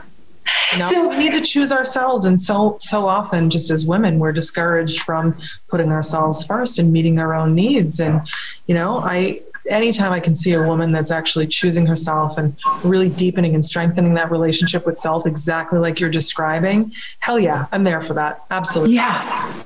You 0.74 0.80
know, 0.80 0.90
so 0.90 1.08
we 1.10 1.18
need 1.18 1.34
to 1.34 1.42
choose 1.42 1.72
ourselves, 1.72 2.26
and 2.26 2.40
so 2.40 2.78
so 2.80 3.08
often, 3.08 3.50
just 3.50 3.72
as 3.72 3.86
women, 3.86 4.20
we're 4.20 4.32
discouraged 4.32 5.02
from 5.02 5.36
putting 5.70 5.92
ourselves 5.92 6.46
first 6.46 6.80
and 6.80 6.92
meeting 6.92 7.20
our 7.20 7.34
own 7.34 7.56
needs. 7.56 8.00
And 8.00 8.22
you 8.68 8.76
know, 8.76 9.00
I 9.00 9.42
anytime 9.70 10.12
I 10.12 10.20
can 10.20 10.36
see 10.36 10.54
a 10.54 10.66
woman 10.66 10.92
that's 10.92 11.12
actually 11.12 11.48
choosing 11.48 11.86
herself 11.86 12.38
and 12.38 12.56
really 12.84 13.10
deepening 13.10 13.56
and 13.56 13.64
strengthening 13.64 14.14
that 14.16 14.32
relationship 14.32 14.86
with 14.86 14.98
self, 14.98 15.26
exactly 15.26 15.80
like 15.80 16.00
you're 16.00 16.10
describing, 16.10 16.92
hell 17.20 17.40
yeah, 17.40 17.68
I'm 17.72 17.84
there 17.84 18.02
for 18.02 18.14
that. 18.16 18.44
Absolutely. 18.50 18.96
Yeah. 18.96 19.64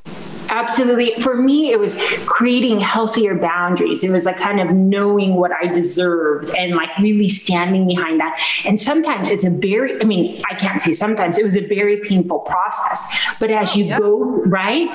Absolutely. 0.49 1.17
For 1.21 1.37
me, 1.37 1.71
it 1.71 1.79
was 1.79 1.97
creating 2.25 2.81
healthier 2.81 3.35
boundaries. 3.35 4.03
It 4.03 4.09
was 4.09 4.25
like 4.25 4.35
kind 4.35 4.59
of 4.59 4.75
knowing 4.75 5.35
what 5.35 5.53
I 5.53 5.67
deserved 5.67 6.51
and 6.57 6.75
like 6.75 6.89
really 6.99 7.29
standing 7.29 7.87
behind 7.87 8.19
that. 8.19 8.37
And 8.65 8.79
sometimes 8.79 9.29
it's 9.29 9.45
a 9.45 9.49
very, 9.49 10.01
I 10.01 10.03
mean, 10.03 10.41
I 10.51 10.55
can't 10.55 10.81
say 10.81 10.91
sometimes, 10.91 11.37
it 11.37 11.45
was 11.45 11.55
a 11.55 11.65
very 11.65 12.01
painful 12.01 12.39
process. 12.39 13.31
But 13.39 13.49
as 13.51 13.77
you 13.77 13.97
go, 13.97 14.43
right? 14.43 14.89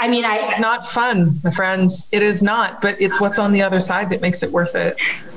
I 0.00 0.08
mean, 0.08 0.24
I. 0.24 0.48
It's 0.48 0.58
not 0.58 0.86
fun, 0.88 1.38
my 1.44 1.50
friends. 1.50 2.08
It 2.10 2.22
is 2.22 2.42
not, 2.42 2.80
but 2.80 3.00
it's 3.00 3.20
what's 3.20 3.38
on 3.38 3.52
the 3.52 3.62
other 3.62 3.80
side 3.80 4.10
that 4.10 4.22
makes 4.22 4.42
it 4.42 4.50
worth 4.50 4.74
it. 4.74 4.96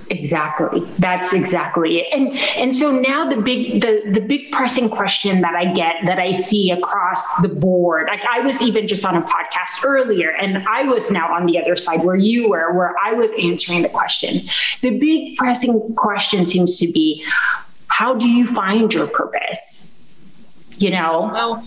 Exactly. 0.10 0.82
That's 1.00 1.34
exactly 1.34 2.00
it. 2.00 2.08
And 2.14 2.38
and 2.58 2.74
so 2.74 2.92
now 2.92 3.30
the 3.30 3.42
big 3.42 3.82
the 3.82 4.04
the 4.12 4.20
big 4.20 4.52
pressing 4.52 4.90
question 4.90 5.42
that 5.42 5.56
I 5.56 5.74
get 5.74 5.96
that 6.06 6.20
I 6.20 6.32
see 6.32 6.72
across 6.72 7.26
the 7.42 7.48
board. 7.48 8.08
Like 8.08 8.24
I 8.26 8.40
was 8.40 8.62
even 8.62 8.88
just 8.88 9.06
on 9.06 9.16
a 9.16 9.22
podcast 9.22 9.84
earlier 9.86 10.32
and 10.32 10.66
I 10.68 10.84
was 10.84 11.10
now 11.10 11.34
on 11.34 11.46
the 11.46 11.60
other 11.60 11.76
side 11.76 12.04
where 12.04 12.16
you 12.16 12.50
were 12.50 12.74
where 12.74 12.94
I 13.04 13.14
was 13.14 13.32
answering 13.42 13.82
the 13.82 13.90
question. 13.90 14.40
The 14.82 14.98
big 14.98 15.36
pressing 15.36 15.96
question 15.96 16.46
seems 16.46 16.78
to 16.80 16.92
be 16.92 17.26
how 17.88 18.14
do 18.14 18.28
you 18.28 18.48
find 18.48 18.94
your 18.94 19.08
purpose? 19.08 19.90
You 20.78 20.92
know? 20.92 21.30
Well, 21.32 21.64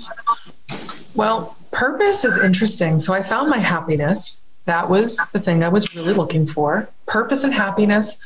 well, 1.14 1.55
purpose 1.70 2.24
is 2.24 2.38
interesting. 2.38 3.00
So 3.00 3.14
I 3.14 3.22
found 3.22 3.50
my 3.50 3.58
happiness. 3.58 4.38
That 4.64 4.90
was 4.90 5.16
the 5.32 5.38
thing 5.38 5.62
I 5.62 5.68
was 5.68 5.94
really 5.96 6.12
looking 6.12 6.46
for. 6.46 6.88
Purpose 7.06 7.44
and 7.44 7.54
happiness, 7.54 8.16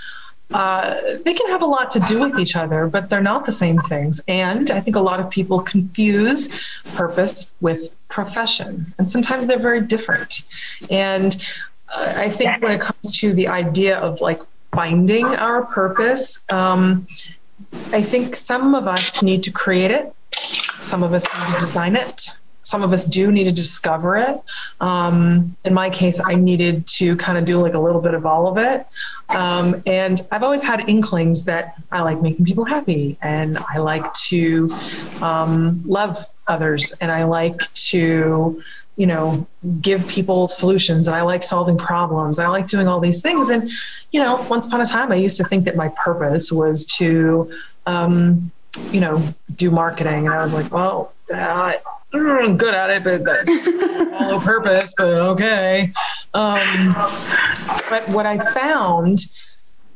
uh, 0.53 0.97
they 1.25 1.35
can 1.35 1.49
have 1.51 1.63
a 1.63 1.67
lot 1.67 1.91
to 1.93 2.01
do 2.01 2.19
with 2.19 2.39
each 2.39 2.57
other, 2.57 2.89
but 2.89 3.09
they're 3.09 3.23
not 3.23 3.47
the 3.47 3.53
same 3.53 3.79
things. 3.83 4.21
And 4.27 4.71
I 4.71 4.81
think 4.81 4.97
a 4.97 5.01
lot 5.01 5.21
of 5.21 5.31
people 5.31 5.61
confuse 5.61 6.49
purpose 6.97 7.53
with 7.61 7.95
profession, 8.09 8.87
and 8.99 9.09
sometimes 9.09 9.47
they're 9.47 9.61
very 9.61 9.81
different. 9.81 10.43
And 10.91 11.37
uh, 11.95 12.15
I 12.17 12.31
think 12.31 12.63
when 12.63 12.73
it 12.73 12.81
comes 12.81 13.19
to 13.21 13.33
the 13.33 13.47
idea 13.49 13.99
of 13.99 14.21
like 14.21 14.41
finding 14.73 15.27
our 15.27 15.65
purpose, 15.67 16.41
um, 16.51 17.07
I 17.93 18.03
think 18.03 18.35
some 18.35 18.75
of 18.75 18.89
us 18.89 19.23
need 19.23 19.45
to 19.45 19.53
create 19.53 19.93
it, 19.93 20.13
some 20.81 21.05
of 21.05 21.15
us 21.15 21.25
need 21.25 21.55
to 21.55 21.61
design 21.61 21.95
it, 21.95 22.29
some 22.71 22.85
of 22.85 22.93
us 22.93 23.05
do 23.05 23.33
need 23.33 23.45
to 23.45 23.53
discover 23.53 24.15
it. 24.15 24.41
Um, 24.81 25.57
in 25.65 25.75
my 25.75 25.91
case, 25.91 26.21
I 26.25 26.37
needed 26.37 26.87
to 26.99 27.17
kind 27.17 27.37
of 27.37 27.45
do 27.45 27.59
like 27.59 27.75
a 27.75 27.81
little 27.81 28.01
bit 28.01 28.15
of 28.15 28.25
all 28.25 28.47
of 28.47 28.59
it. 28.59 28.87
Um, 29.29 29.83
and 29.87 30.25
I've 30.31 30.45
always 30.45 30.63
had 30.63 30.89
inklings 30.89 31.45
that 31.47 31.75
I 31.91 32.03
like 32.03 32.23
making 32.23 32.45
people 32.45 32.65
happy 32.65 33.19
and 33.23 33.59
I 33.59 33.79
like 33.79 34.15
to 34.29 34.69
um, 35.21 35.83
love 35.85 36.25
others 36.47 36.93
and 37.01 37.11
I 37.11 37.25
like 37.25 37.59
to, 37.91 38.63
you 38.97 39.07
know, 39.07 39.49
give 39.81 40.07
people 40.07 40.47
solutions 40.47 41.09
and 41.09 41.17
I 41.17 41.23
like 41.23 41.43
solving 41.43 41.77
problems. 41.77 42.39
I 42.39 42.47
like 42.47 42.69
doing 42.69 42.87
all 42.87 43.01
these 43.01 43.21
things. 43.21 43.51
And, 43.51 43.69
you 44.13 44.23
know, 44.23 44.47
once 44.49 44.67
upon 44.67 44.81
a 44.81 44.87
time, 44.87 45.11
I 45.11 45.17
used 45.17 45.39
to 45.39 45.45
think 45.45 45.65
that 45.65 45.75
my 45.75 45.89
purpose 46.05 46.53
was 46.53 46.87
to, 46.99 47.51
um, 47.87 48.53
you 48.91 49.01
know, 49.01 49.23
do 49.57 49.71
marketing. 49.71 50.27
And 50.27 50.35
I 50.35 50.43
was 50.43 50.55
like, 50.55 50.73
well, 50.73 51.13
uh, 51.33 51.75
I'm 52.13 52.57
good 52.57 52.75
at 52.75 52.91
it, 52.91 53.05
but 53.05 53.25
that's 53.25 53.49
hollow 54.19 54.41
purpose, 54.41 54.95
but 54.97 55.07
okay. 55.07 55.93
Um, 56.35 56.95
but 57.89 58.09
what 58.09 58.27
I 58.27 58.39
found 58.53 59.27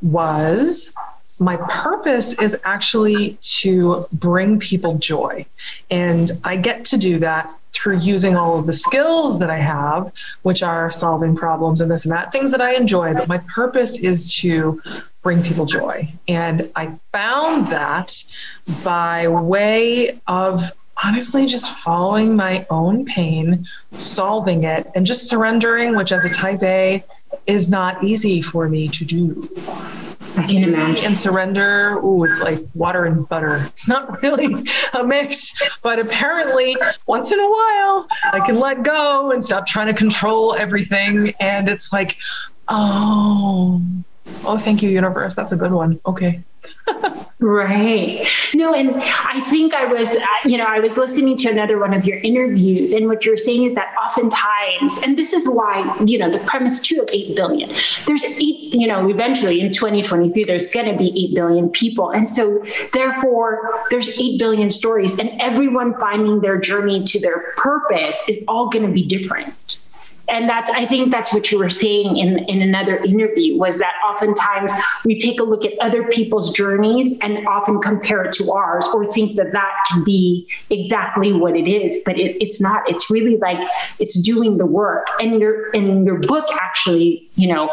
was 0.03 0.93
my 1.41 1.57
purpose 1.57 2.35
is 2.35 2.57
actually 2.65 3.37
to 3.41 4.07
bring 4.13 4.59
people 4.59 4.97
joy. 4.99 5.45
And 5.91 6.31
I 6.45 6.57
get 6.57 6.85
to 6.87 6.97
do 6.97 7.19
that 7.19 7.51
through 7.73 7.99
using 7.99 8.37
all 8.37 8.59
of 8.59 8.67
the 8.67 8.73
skills 8.73 9.41
that 9.41 9.51
I 9.51 9.59
have, 9.59 10.13
which 10.43 10.63
are 10.63 10.91
solving 10.91 11.35
problems 11.35 11.81
and 11.81 11.91
this 11.91 12.05
and 12.05 12.13
that, 12.13 12.31
things 12.31 12.53
that 12.53 12.61
I 12.61 12.75
enjoy. 12.75 13.15
But 13.15 13.27
my 13.27 13.39
purpose 13.53 13.99
is 13.99 14.33
to 14.37 14.81
bring 15.25 15.43
people 15.43 15.67
joy. 15.67 16.09
And 16.29 16.71
I 16.77 16.93
found 17.11 17.67
that 17.69 18.23
by 18.85 19.27
way 19.27 20.21
of 20.29 20.63
honestly 21.03 21.47
just 21.47 21.75
following 21.79 22.37
my 22.37 22.65
own 22.71 23.05
pain, 23.05 23.67
solving 23.97 24.63
it, 24.63 24.89
and 24.95 25.05
just 25.05 25.29
surrendering, 25.29 25.97
which 25.97 26.13
as 26.13 26.25
a 26.25 26.31
type 26.31 26.63
A 26.63 27.03
is 27.47 27.69
not 27.69 28.05
easy 28.05 28.41
for 28.43 28.69
me 28.69 28.87
to 28.89 29.05
do. 29.05 29.49
I 30.37 30.43
can 30.47 30.65
imagine. 30.65 31.05
And 31.05 31.19
surrender, 31.19 31.99
ooh, 32.05 32.25
it's 32.25 32.41
like 32.41 32.61
water 32.75 33.05
and 33.05 33.29
butter. 33.29 33.65
It's 33.67 33.89
not 33.89 34.21
really 34.23 34.69
a 34.93 35.05
mix, 35.05 35.55
but 35.83 35.99
apparently 36.05 36.77
once 37.07 37.33
in 37.33 37.41
a 37.41 37.49
while 37.49 38.09
I 38.33 38.41
can 38.45 38.59
let 38.59 38.83
go 38.83 39.31
and 39.31 39.43
stop 39.43 39.67
trying 39.67 39.87
to 39.87 39.95
control 39.95 40.55
everything. 40.55 41.33
And 41.41 41.69
it's 41.69 41.93
like, 41.93 42.17
oh, 42.69 43.81
oh, 44.47 44.59
thank 44.59 44.83
you, 44.83 44.91
universe. 44.91 45.35
That's 45.35 45.53
a 45.53 45.57
good 45.57 45.73
one. 45.73 46.01
Okay. 46.07 46.43
Right. 47.41 48.27
No, 48.55 48.73
and 48.73 48.95
I 48.95 49.43
think 49.51 49.75
I 49.75 49.85
was, 49.85 50.17
uh, 50.17 50.27
you 50.47 50.57
know, 50.57 50.65
I 50.65 50.81
was 50.81 50.97
listening 50.97 51.37
to 51.39 51.51
another 51.51 51.79
one 51.79 51.93
of 51.93 52.07
your 52.07 52.17
interviews, 52.19 52.93
and 52.93 53.07
what 53.07 53.27
you're 53.27 53.37
saying 53.37 53.65
is 53.65 53.75
that 53.75 53.95
oftentimes, 54.03 55.03
and 55.03 55.19
this 55.19 55.35
is 55.35 55.47
why, 55.47 55.95
you 56.07 56.17
know, 56.17 56.31
the 56.31 56.39
premise 56.39 56.81
too 56.81 57.03
of 57.03 57.09
8 57.13 57.37
billion, 57.37 57.71
there's 58.07 58.25
eight, 58.25 58.73
you 58.73 58.87
know, 58.87 59.11
eventually 59.11 59.61
in 59.61 59.73
2023, 59.73 60.45
there's 60.45 60.71
going 60.71 60.87
to 60.87 60.97
be 60.97 61.13
8 61.33 61.35
billion 61.35 61.69
people. 61.69 62.11
And 62.11 62.27
so 62.27 62.65
therefore, 62.95 63.85
there's 63.91 64.19
8 64.19 64.39
billion 64.39 64.71
stories, 64.71 65.19
and 65.19 65.31
everyone 65.39 65.99
finding 65.99 66.41
their 66.41 66.59
journey 66.59 67.05
to 67.05 67.21
their 67.21 67.53
purpose 67.57 68.23
is 68.27 68.43
all 68.49 68.71
going 68.71 68.87
to 68.87 68.93
be 68.93 69.05
different 69.05 69.84
and 70.29 70.49
that's 70.49 70.71
i 70.71 70.87
think 70.87 71.11
that's 71.11 71.33
what 71.33 71.51
you 71.51 71.59
were 71.59 71.71
saying 71.71 72.17
in 72.17 72.39
in 72.49 72.63
another 72.63 72.97
interview 72.99 73.57
was 73.57 73.79
that 73.79 73.93
oftentimes 74.09 74.73
we 75.05 75.19
take 75.19 75.41
a 75.41 75.43
look 75.43 75.65
at 75.65 75.73
other 75.81 76.05
people's 76.09 76.53
journeys 76.53 77.19
and 77.21 77.47
often 77.47 77.81
compare 77.81 78.25
it 78.25 78.33
to 78.33 78.51
ours 78.53 78.87
or 78.95 79.11
think 79.13 79.37
that 79.37 79.53
that 79.53 79.73
can 79.91 80.05
be 80.05 80.49
exactly 80.71 81.33
what 81.33 81.57
it 81.57 81.69
is. 81.69 82.03
But 82.05 82.19
it, 82.19 82.37
it's 82.43 82.61
not. 82.61 82.89
It's 82.89 83.11
really 83.11 83.37
like 83.37 83.59
it's 83.99 84.21
doing 84.21 84.59
the 84.59 84.67
work. 84.67 85.07
And 85.21 85.41
your 85.41 85.71
and 85.75 86.05
your 86.05 86.19
book 86.19 86.47
actually 86.61 87.29
you 87.35 87.49
know 87.49 87.71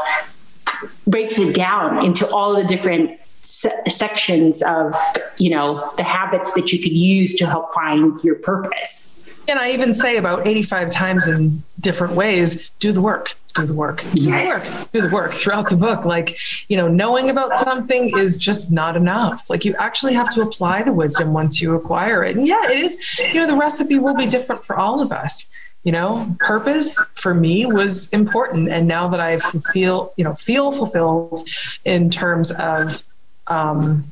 breaks 1.07 1.37
it 1.37 1.53
down 1.55 2.03
into 2.05 2.27
all 2.29 2.55
the 2.55 2.63
different 2.63 3.19
se- 3.41 3.83
sections 3.87 4.61
of 4.63 4.95
you 5.37 5.49
know 5.49 5.91
the 5.97 6.03
habits 6.03 6.53
that 6.53 6.71
you 6.71 6.81
could 6.81 6.93
use 6.93 7.35
to 7.35 7.45
help 7.45 7.73
find 7.73 8.21
your 8.23 8.35
purpose 8.35 9.10
and 9.47 9.59
I 9.59 9.71
even 9.71 9.93
say 9.93 10.17
about 10.17 10.47
85 10.47 10.89
times 10.91 11.27
in 11.27 11.61
different 11.79 12.15
ways, 12.15 12.69
do 12.79 12.91
the 12.91 13.01
work, 13.01 13.35
do 13.55 13.65
the 13.65 13.73
work, 13.73 14.03
do 14.13 14.23
yes. 14.23 14.73
the 14.73 14.79
work, 14.79 14.91
do 14.91 15.01
the 15.01 15.09
work 15.09 15.33
throughout 15.33 15.69
the 15.69 15.75
book. 15.75 16.05
Like, 16.05 16.37
you 16.69 16.77
know, 16.77 16.87
knowing 16.87 17.29
about 17.29 17.57
something 17.57 18.17
is 18.17 18.37
just 18.37 18.71
not 18.71 18.95
enough. 18.95 19.49
Like, 19.49 19.65
you 19.65 19.75
actually 19.77 20.13
have 20.13 20.33
to 20.35 20.41
apply 20.41 20.83
the 20.83 20.93
wisdom 20.93 21.33
once 21.33 21.61
you 21.61 21.75
acquire 21.75 22.23
it. 22.23 22.37
And 22.37 22.47
yeah, 22.47 22.69
it 22.69 22.79
is, 22.79 22.97
you 23.19 23.35
know, 23.35 23.47
the 23.47 23.55
recipe 23.55 23.99
will 23.99 24.15
be 24.15 24.25
different 24.25 24.63
for 24.63 24.77
all 24.77 25.01
of 25.01 25.11
us. 25.11 25.47
You 25.83 25.91
know, 25.91 26.35
purpose 26.39 27.01
for 27.15 27.33
me 27.33 27.65
was 27.65 28.07
important. 28.09 28.69
And 28.69 28.87
now 28.87 29.07
that 29.07 29.19
I 29.19 29.39
feel, 29.73 30.13
you 30.15 30.23
know, 30.23 30.35
feel 30.35 30.71
fulfilled 30.71 31.47
in 31.85 32.11
terms 32.11 32.51
of, 32.51 33.03
um, 33.47 34.11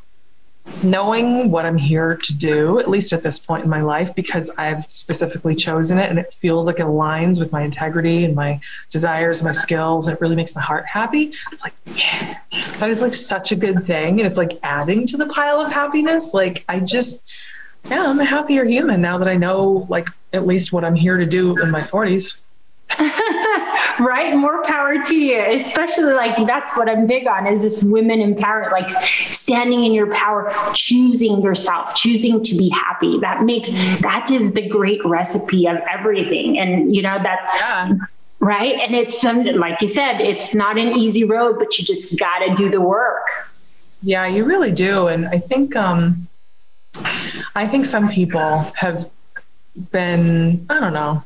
knowing 0.84 1.52
what 1.52 1.66
I'm 1.66 1.78
here 1.78 2.16
to 2.16 2.34
do, 2.34 2.80
at 2.80 2.90
least 2.90 3.14
at 3.14 3.24
this 3.24 3.40
point 3.40 3.64
in 3.64 3.70
my 3.70 3.82
life, 3.82 4.16
because 4.16 4.50
I've 4.58 4.90
specifically 4.92 5.56
chosen 5.56 5.98
it 5.98 6.10
and 6.10 6.18
it 6.18 6.32
feels 6.32 6.66
like 6.66 6.80
it 6.80 6.86
aligns 6.86 7.40
with 7.40 7.52
my 7.52 7.64
integrity 7.64 8.26
and 8.26 8.36
my 8.36 8.60
desires, 8.90 9.44
my 9.44 9.52
skills, 9.52 10.08
and 10.08 10.16
it 10.16 10.22
really 10.22 10.36
makes 10.36 10.56
my 10.56 10.62
heart 10.62 10.86
happy. 10.86 11.34
It's 11.52 11.64
like, 11.64 11.74
yeah, 11.96 12.38
that 12.80 12.90
is 12.90 13.02
like 13.02 13.14
such 13.14 13.52
a 13.52 13.56
good 13.56 13.84
thing. 13.84 14.20
And 14.20 14.28
it's 14.28 14.38
like 14.38 14.58
adding 14.64 15.06
to 15.08 15.18
the 15.18 15.28
pile 15.28 15.60
of 15.60 15.72
happiness. 15.72 16.34
Like, 16.34 16.64
I 16.70 16.80
just, 16.80 17.30
yeah, 17.90 18.08
I'm 18.08 18.20
a 18.20 18.26
happier 18.26 18.66
human 18.66 19.02
now 19.02 19.18
that 19.18 19.28
I 19.28 19.36
know, 19.36 19.86
like, 19.90 20.08
at 20.32 20.46
least 20.46 20.72
what 20.72 20.86
I'm 20.86 20.96
here 20.96 21.18
to 21.18 21.26
do 21.26 21.62
in 21.62 21.72
my 21.72 21.82
40s. 21.82 22.40
right? 24.00 24.36
More 24.36 24.64
power 24.64 25.02
to 25.02 25.16
you. 25.16 25.40
Especially 25.40 26.14
like 26.14 26.36
that's 26.48 26.76
what 26.76 26.90
i'm 26.90 27.08
big 27.08 27.28
on 27.28 27.48
is 27.48 27.64
this 27.64 27.84
women 27.84 28.20
empowerment 28.20 28.72
like 28.72 28.90
standing 28.90 29.84
in 29.84 29.94
your 29.94 30.12
power 30.14 30.52
choosing 30.74 31.42
yourself 31.42 31.96
choosing 31.96 32.42
to 32.44 32.56
be 32.56 32.70
happy. 32.70 33.20
That 33.20 33.44
makes 33.44 33.70
that 34.02 34.30
is 34.32 34.54
the 34.54 34.68
great 34.68 35.04
recipe 35.06 35.68
of 35.68 35.78
everything. 35.90 36.60
And 36.60 36.96
you 36.96 37.02
know 37.02 37.18
that 37.22 37.40
yeah. 37.60 38.06
right? 38.40 38.80
And 38.80 38.96
it's 38.96 39.20
some 39.20 39.44
like 39.46 39.82
you 39.82 39.88
said 39.88 40.20
it's 40.20 40.56
not 40.56 40.78
an 40.78 40.90
easy 40.90 41.24
road 41.24 41.58
but 41.60 41.78
you 41.78 41.86
just 41.86 42.18
got 42.20 42.40
to 42.40 42.56
do 42.56 42.70
the 42.70 42.82
work. 42.82 43.28
Yeah 44.02 44.28
you 44.28 44.46
really 44.46 44.72
do. 44.72 45.08
And 45.08 45.28
i 45.28 45.38
think 45.38 45.76
um 45.76 46.28
i 47.56 47.68
think 47.68 47.86
some 47.86 48.10
people 48.10 48.60
have 48.76 49.10
been 49.92 50.66
i 50.70 50.80
don't 50.80 50.94
know 50.94 51.24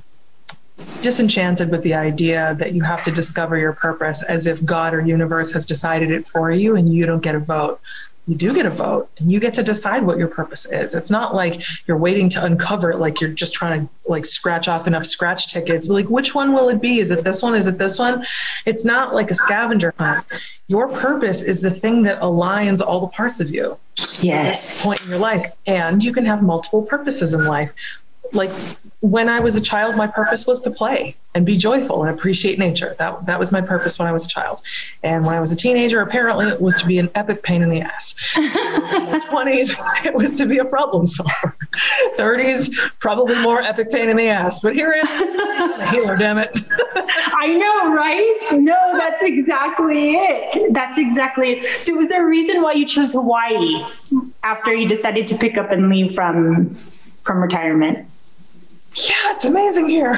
disenchanted 1.01 1.69
with 1.69 1.83
the 1.83 1.93
idea 1.93 2.55
that 2.59 2.73
you 2.73 2.81
have 2.83 3.03
to 3.03 3.11
discover 3.11 3.57
your 3.57 3.73
purpose 3.73 4.23
as 4.23 4.47
if 4.47 4.63
God 4.65 4.93
or 4.93 5.01
universe 5.01 5.51
has 5.51 5.65
decided 5.65 6.11
it 6.11 6.27
for 6.27 6.51
you 6.51 6.75
and 6.75 6.93
you 6.93 7.05
don't 7.05 7.21
get 7.21 7.35
a 7.35 7.39
vote. 7.39 7.79
You 8.25 8.35
do 8.35 8.53
get 8.53 8.65
a 8.65 8.69
vote 8.69 9.09
and 9.19 9.29
you 9.29 9.41
get 9.41 9.53
to 9.55 9.63
decide 9.63 10.03
what 10.03 10.17
your 10.17 10.29
purpose 10.29 10.65
is. 10.65 10.95
It's 10.95 11.11
not 11.11 11.35
like 11.35 11.61
you're 11.87 11.97
waiting 11.97 12.29
to 12.29 12.45
uncover 12.45 12.91
it 12.91 12.97
like 12.97 13.19
you're 13.19 13.31
just 13.31 13.53
trying 13.53 13.85
to 13.85 13.93
like 14.07 14.25
scratch 14.25 14.69
off 14.69 14.87
enough 14.87 15.05
scratch 15.05 15.53
tickets. 15.53 15.89
Like 15.89 16.07
which 16.07 16.33
one 16.33 16.53
will 16.53 16.69
it 16.69 16.81
be? 16.81 16.99
Is 16.99 17.11
it 17.11 17.25
this 17.25 17.43
one? 17.43 17.53
Is 17.53 17.67
it 17.67 17.77
this 17.77 17.99
one? 17.99 18.25
It's 18.65 18.85
not 18.85 19.13
like 19.13 19.29
a 19.29 19.33
scavenger 19.33 19.93
hunt. 19.99 20.25
Your 20.69 20.87
purpose 20.87 21.43
is 21.43 21.59
the 21.59 21.71
thing 21.71 22.03
that 22.03 22.21
aligns 22.21 22.79
all 22.79 23.01
the 23.01 23.07
parts 23.07 23.41
of 23.41 23.49
you. 23.49 23.77
Yes. 24.21 24.83
Point 24.85 25.01
in 25.01 25.09
your 25.09 25.19
life. 25.19 25.45
And 25.65 26.01
you 26.01 26.13
can 26.13 26.25
have 26.25 26.41
multiple 26.41 26.81
purposes 26.81 27.33
in 27.33 27.45
life 27.45 27.73
like 28.33 28.51
when 29.03 29.27
I 29.27 29.41
was 29.41 29.55
a 29.55 29.61
child, 29.61 29.97
my 29.97 30.07
purpose 30.07 30.47
was 30.47 30.61
to 30.61 30.71
play 30.71 31.15
and 31.35 31.45
be 31.45 31.57
joyful 31.57 32.03
and 32.03 32.17
appreciate 32.17 32.57
nature. 32.57 32.95
That 32.99 33.25
that 33.25 33.37
was 33.37 33.51
my 33.51 33.59
purpose 33.59 33.99
when 33.99 34.07
I 34.07 34.13
was 34.13 34.25
a 34.25 34.29
child. 34.29 34.61
And 35.03 35.25
when 35.25 35.35
I 35.35 35.41
was 35.41 35.51
a 35.51 35.57
teenager, 35.57 35.99
apparently 36.01 36.47
it 36.47 36.61
was 36.61 36.79
to 36.79 36.85
be 36.85 36.99
an 36.99 37.09
epic 37.15 37.43
pain 37.43 37.61
in 37.61 37.69
the 37.69 37.81
ass. 37.81 38.15
in 38.37 38.43
my 39.11 39.19
twenties, 39.27 39.75
it 40.05 40.13
was 40.13 40.37
to 40.37 40.45
be 40.45 40.59
a 40.59 40.65
problem 40.65 41.05
solver. 41.05 41.55
Thirties, 42.15 42.79
probably 42.99 43.39
more 43.41 43.61
epic 43.61 43.91
pain 43.91 44.09
in 44.09 44.15
the 44.15 44.27
ass. 44.27 44.61
But 44.61 44.73
here 44.73 44.93
is 44.93 45.21
a 45.21 45.91
healer, 45.91 46.15
damn 46.15 46.37
it. 46.37 46.57
I 46.95 47.47
know, 47.47 47.93
right? 47.93 48.47
No, 48.53 48.97
that's 48.97 49.23
exactly 49.23 50.13
it. 50.13 50.73
That's 50.73 50.97
exactly 50.97 51.51
it. 51.51 51.65
So 51.65 51.93
was 51.95 52.07
there 52.07 52.25
a 52.25 52.29
reason 52.29 52.61
why 52.61 52.73
you 52.73 52.85
chose 52.85 53.11
Hawaii 53.13 53.83
after 54.43 54.73
you 54.73 54.87
decided 54.87 55.27
to 55.27 55.37
pick 55.37 55.57
up 55.57 55.71
and 55.71 55.89
leave 55.89 56.15
from 56.15 56.73
from 57.23 57.41
retirement? 57.41 58.07
Yeah, 58.95 59.31
it's 59.31 59.45
amazing 59.45 59.87
here. 59.87 60.13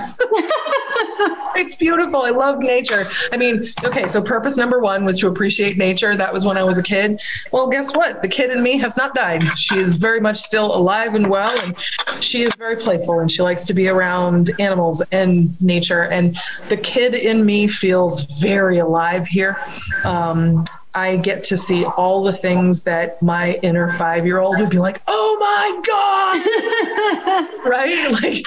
it's 1.56 1.76
beautiful. 1.76 2.22
I 2.22 2.32
love 2.32 2.60
nature. 2.60 3.10
I 3.32 3.38
mean, 3.38 3.72
okay, 3.84 4.08
so 4.08 4.22
purpose 4.22 4.58
number 4.58 4.80
one 4.80 5.06
was 5.06 5.18
to 5.20 5.28
appreciate 5.28 5.78
nature. 5.78 6.16
That 6.16 6.34
was 6.34 6.46
when 6.46 6.58
I 6.58 6.64
was 6.64 6.78
a 6.78 6.84
kid. 6.84 7.22
Well, 7.52 7.70
guess 7.70 7.96
what? 7.96 8.22
The 8.22 8.28
kid 8.28 8.50
in 8.50 8.62
me 8.62 8.78
has 8.80 8.98
not 8.98 9.16
died. 9.16 9.44
She 9.58 9.80
is 9.80 9.96
very 9.96 10.20
much 10.20 10.38
still 10.38 10.76
alive 10.76 11.16
and 11.16 11.30
well, 11.30 11.58
and 11.62 11.76
she 12.22 12.44
is 12.44 12.54
very 12.56 12.76
playful 12.76 13.22
and 13.22 13.32
she 13.32 13.42
likes 13.42 13.64
to 13.66 13.74
be 13.74 13.88
around 13.88 14.52
animals 14.60 15.02
and 15.12 15.60
nature. 15.62 16.04
And 16.04 16.38
the 16.68 16.78
kid 16.78 17.14
in 17.14 17.46
me 17.46 17.68
feels 17.68 18.22
very 18.40 18.80
alive 18.80 19.26
here. 19.26 19.58
Um, 20.04 20.66
I 20.96 21.18
get 21.18 21.44
to 21.46 21.58
see 21.58 21.84
all 21.84 22.24
the 22.24 22.32
things 22.32 22.84
that 22.84 23.22
my 23.22 23.56
inner 23.56 23.92
five 23.98 24.26
year 24.26 24.40
old 24.40 24.58
would 24.60 24.70
be 24.70 24.80
like, 24.80 25.02
oh 25.08 25.38
my 25.40 25.82
God. 25.86 27.66
right? 27.66 28.12
Like 28.12 28.46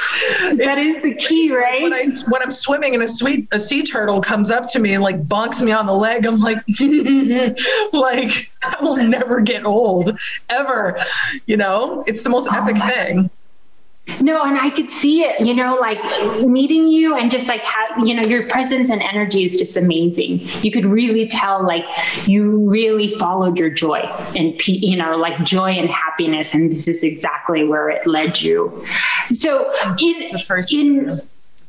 that 0.57 0.79
is 0.79 1.03
the 1.03 1.15
key, 1.15 1.55
right? 1.55 1.83
When, 1.83 1.93
I, 1.93 2.05
when 2.29 2.43
I'm 2.43 2.51
swimming 2.51 2.95
and 2.95 3.03
a 3.03 3.09
sweet 3.09 3.49
a 3.53 3.59
sea 3.59 3.83
turtle 3.83 4.23
comes 4.23 4.51
up 4.51 4.67
to 4.71 4.79
me 4.79 4.95
and 4.95 5.03
like 5.03 5.23
bonks 5.25 5.63
me 5.63 5.73
on 5.73 5.85
the 5.87 5.93
leg, 5.93 6.25
I'm 6.25 6.41
like, 6.41 6.59
like 7.93 8.51
I 8.63 8.77
will 8.81 8.97
never 8.97 9.41
get 9.41 9.67
old 9.67 10.19
ever. 10.49 10.99
You 11.47 11.59
know, 11.59 12.03
it's 12.07 12.23
the 12.23 12.31
most 12.31 12.49
oh 12.51 12.57
epic 12.57 12.79
thing. 12.79 13.31
No, 14.21 14.43
and 14.43 14.59
I 14.59 14.71
could 14.71 14.91
see 14.91 15.23
it, 15.23 15.41
you 15.41 15.55
know, 15.55 15.77
like 15.77 15.99
meeting 16.47 16.89
you 16.89 17.17
and 17.17 17.31
just 17.31 17.47
like 17.47 17.63
how, 17.63 18.05
you 18.05 18.15
know, 18.15 18.23
your 18.23 18.47
presence 18.49 18.91
and 18.91 19.03
energy 19.03 19.45
is 19.45 19.57
just 19.57 19.77
amazing. 19.77 20.41
You 20.63 20.71
could 20.71 20.87
really 20.87 21.29
tell 21.29 21.65
like 21.65 21.85
you 22.27 22.69
really 22.69 23.15
followed 23.19 23.59
your 23.59 23.71
joy 23.71 24.01
and, 24.37 24.67
you 24.67 24.97
know, 24.97 25.17
like 25.17 25.45
joy 25.45 25.71
and 25.71 25.89
happiness. 25.89 26.55
And 26.55 26.71
this 26.73 26.89
is 26.89 27.05
exactly 27.05 27.65
where 27.65 27.89
it 27.91 28.07
led 28.07 28.41
you. 28.41 28.85
So 29.31 29.73
in, 29.99 30.41
in, 30.71 31.09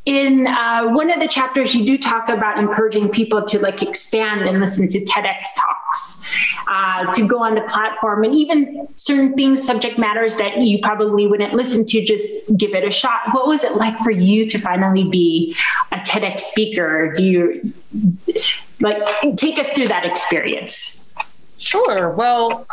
in 0.09 0.47
uh, 0.47 0.89
one 0.89 1.11
of 1.11 1.19
the 1.19 1.27
chapters 1.27 1.75
you 1.75 1.85
do 1.85 1.95
talk 1.95 2.29
about 2.29 2.57
encouraging 2.57 3.09
people 3.09 3.43
to 3.45 3.59
like 3.59 3.83
expand 3.83 4.41
and 4.41 4.59
listen 4.59 4.87
to 4.87 4.99
tedx 5.05 5.49
talks 5.55 6.23
uh, 6.67 7.13
to 7.13 7.27
go 7.27 7.43
on 7.43 7.53
the 7.53 7.61
platform. 7.69 8.23
And 8.23 8.33
even 8.33 8.87
certain 8.95 9.35
things 9.35 9.63
subject 9.63 9.99
matters 9.99 10.37
that 10.37 10.57
you 10.57 10.79
probably 10.81 11.27
wouldn't 11.27 11.53
listen 11.53 11.85
to 11.85 12.03
just 12.03 12.57
give 12.57 12.73
it 12.73 12.83
a 12.83 12.89
shot. 12.89 13.19
What 13.33 13.47
was 13.47 13.63
it 13.63 13.75
like 13.75 13.99
for 13.99 14.09
you 14.09 14.49
to 14.49 14.57
finally 14.57 15.03
be 15.03 15.55
a 15.91 15.97
tedx 15.97 16.39
speaker? 16.39 17.13
Do 17.15 17.23
you 17.23 17.71
like 18.79 19.37
take 19.37 19.59
us 19.59 19.71
through 19.73 19.89
that 19.89 20.07
experience? 20.07 21.05
Sure. 21.59 22.09
Well 22.09 22.65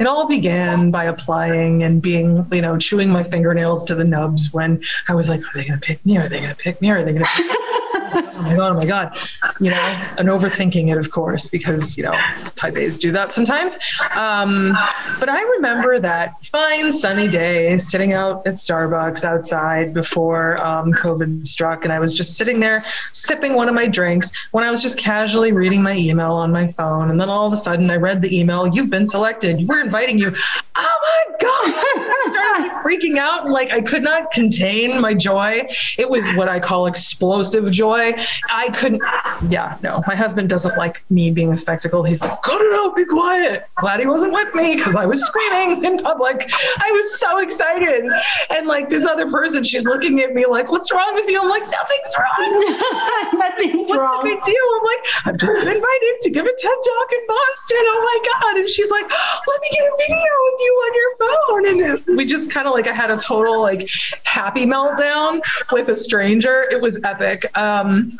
it 0.00 0.06
all 0.06 0.26
began 0.26 0.90
by 0.90 1.04
applying 1.04 1.82
and 1.82 2.00
being, 2.00 2.46
you 2.50 2.62
know, 2.62 2.78
chewing 2.78 3.10
my 3.10 3.22
fingernails 3.22 3.84
to 3.84 3.94
the 3.94 4.04
nubs 4.04 4.50
when 4.50 4.82
I 5.08 5.14
was 5.14 5.28
like, 5.28 5.40
are 5.40 5.58
they 5.58 5.66
going 5.66 5.78
to 5.78 5.86
pick 5.86 6.04
me? 6.06 6.16
Are 6.16 6.26
they 6.26 6.38
going 6.38 6.54
to 6.54 6.56
pick 6.56 6.80
me? 6.80 6.90
Are 6.90 7.04
they 7.04 7.12
going 7.12 7.24
to 7.36 7.89
oh 8.12 8.42
my 8.42 8.56
god, 8.56 8.72
oh 8.72 8.74
my 8.74 8.84
god, 8.84 9.16
you 9.60 9.70
know, 9.70 10.12
and 10.18 10.28
overthinking 10.28 10.90
it, 10.90 10.98
of 10.98 11.10
course, 11.10 11.48
because 11.48 11.96
you 11.96 12.04
know 12.04 12.12
type 12.56 12.76
A's 12.76 12.98
do 12.98 13.12
that 13.12 13.32
sometimes. 13.32 13.78
Um, 14.16 14.76
but 15.18 15.28
I 15.28 15.42
remember 15.56 15.98
that 16.00 16.44
fine 16.46 16.92
sunny 16.92 17.28
day, 17.28 17.76
sitting 17.78 18.12
out 18.12 18.46
at 18.46 18.54
Starbucks 18.54 19.24
outside 19.24 19.94
before 19.94 20.60
um, 20.62 20.92
COVID 20.92 21.46
struck, 21.46 21.84
and 21.84 21.92
I 21.92 21.98
was 21.98 22.14
just 22.14 22.36
sitting 22.36 22.60
there 22.60 22.84
sipping 23.12 23.54
one 23.54 23.68
of 23.68 23.74
my 23.74 23.86
drinks 23.86 24.32
when 24.52 24.64
I 24.64 24.70
was 24.70 24.82
just 24.82 24.98
casually 24.98 25.52
reading 25.52 25.82
my 25.82 25.96
email 25.96 26.32
on 26.32 26.52
my 26.52 26.68
phone, 26.68 27.10
and 27.10 27.20
then 27.20 27.28
all 27.28 27.46
of 27.46 27.52
a 27.52 27.56
sudden 27.56 27.90
I 27.90 27.96
read 27.96 28.22
the 28.22 28.38
email, 28.38 28.66
"You've 28.66 28.90
been 28.90 29.06
selected. 29.06 29.66
We're 29.68 29.80
inviting 29.80 30.18
you." 30.18 30.32
Oh 30.76 30.99
my 31.02 31.36
god! 31.40 31.64
I 31.66 32.26
started 32.30 32.62
like, 32.62 32.84
freaking 32.84 33.18
out, 33.18 33.44
and 33.44 33.52
like 33.52 33.70
I 33.72 33.80
could 33.80 34.02
not 34.02 34.30
contain 34.32 35.00
my 35.00 35.14
joy. 35.14 35.66
It 35.98 36.08
was 36.08 36.26
what 36.34 36.48
I 36.48 36.60
call 36.60 36.86
explosive 36.86 37.70
joy. 37.70 38.12
I 38.50 38.68
couldn't. 38.70 39.02
Yeah, 39.48 39.76
no, 39.82 40.02
my 40.06 40.14
husband 40.14 40.48
doesn't 40.48 40.76
like 40.76 41.02
me 41.10 41.30
being 41.30 41.52
a 41.52 41.56
spectacle. 41.56 42.02
He's 42.04 42.20
like, 42.20 42.42
"Cut 42.42 42.60
it 42.60 42.74
out, 42.74 42.94
be 42.96 43.04
quiet." 43.04 43.64
Glad 43.76 44.00
he 44.00 44.06
wasn't 44.06 44.32
with 44.32 44.54
me 44.54 44.76
because 44.76 44.96
I 44.96 45.06
was 45.06 45.22
screaming 45.24 45.82
in 45.84 45.98
public. 45.98 46.50
I 46.78 46.90
was 46.90 47.18
so 47.20 47.38
excited, 47.38 48.10
and 48.50 48.66
like 48.66 48.88
this 48.88 49.06
other 49.06 49.30
person, 49.30 49.64
she's 49.64 49.86
looking 49.86 50.20
at 50.20 50.34
me 50.34 50.46
like, 50.46 50.70
"What's 50.70 50.90
wrong 50.92 51.14
with 51.14 51.28
you?" 51.28 51.40
I'm 51.40 51.48
like, 51.48 51.62
"Nothing's 51.62 52.14
wrong. 52.18 53.30
Nothing's 53.40 53.88
What's 53.88 53.98
wrong. 53.98 54.18
the 54.22 54.30
big 54.34 54.42
deal?" 54.44 54.66
I'm 54.76 54.84
like, 54.84 55.02
"I've 55.26 55.36
just 55.38 55.52
been 55.54 55.68
invited 55.68 56.14
to 56.22 56.30
give 56.30 56.44
a 56.46 56.54
TED 56.56 56.78
talk 56.84 57.08
in 57.12 57.22
Boston. 57.26 57.82
Oh 57.92 58.00
my 58.04 58.18
god!" 58.32 58.56
And 58.60 58.68
she's 58.68 58.90
like, 58.90 59.04
"Let 59.08 59.60
me 59.60 59.68
get 59.72 59.84
a 59.86 59.94
video 59.98 60.16
of 60.16 60.54
you 60.60 60.72
on 60.90 60.96
your 61.00 61.16
phone." 61.18 62.08
And 62.08 62.16
we 62.16 62.24
just 62.24 62.50
kind 62.50 62.66
of 62.66 62.74
like 62.74 62.86
I 62.86 62.92
had 62.92 63.10
a 63.10 63.16
total 63.16 63.60
like 63.60 63.88
happy 64.24 64.66
meltdown 64.66 65.40
with 65.72 65.88
a 65.88 65.96
stranger. 65.96 66.62
It 66.70 66.80
was 66.80 67.02
epic. 67.04 67.56
Um, 67.56 68.16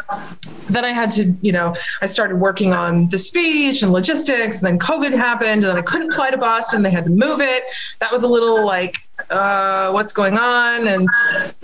then 0.68 0.84
I 0.84 0.92
had 0.92 1.10
to, 1.12 1.34
you 1.40 1.52
know, 1.52 1.74
I 2.02 2.06
started 2.06 2.36
working 2.36 2.72
on 2.72 3.08
the 3.08 3.18
speech 3.18 3.82
and 3.82 3.92
logistics. 3.92 4.62
And 4.62 4.66
then 4.66 4.78
COVID 4.78 5.14
happened, 5.16 5.64
and 5.64 5.64
then 5.64 5.78
I 5.78 5.82
couldn't 5.82 6.12
fly 6.12 6.30
to 6.30 6.38
Boston. 6.38 6.82
They 6.82 6.90
had 6.90 7.04
to 7.04 7.10
move 7.10 7.40
it. 7.40 7.64
That 7.98 8.12
was 8.12 8.22
a 8.22 8.28
little 8.28 8.64
like, 8.64 8.96
uh, 9.30 9.90
what's 9.90 10.12
going 10.12 10.38
on? 10.38 10.86
And 10.86 11.08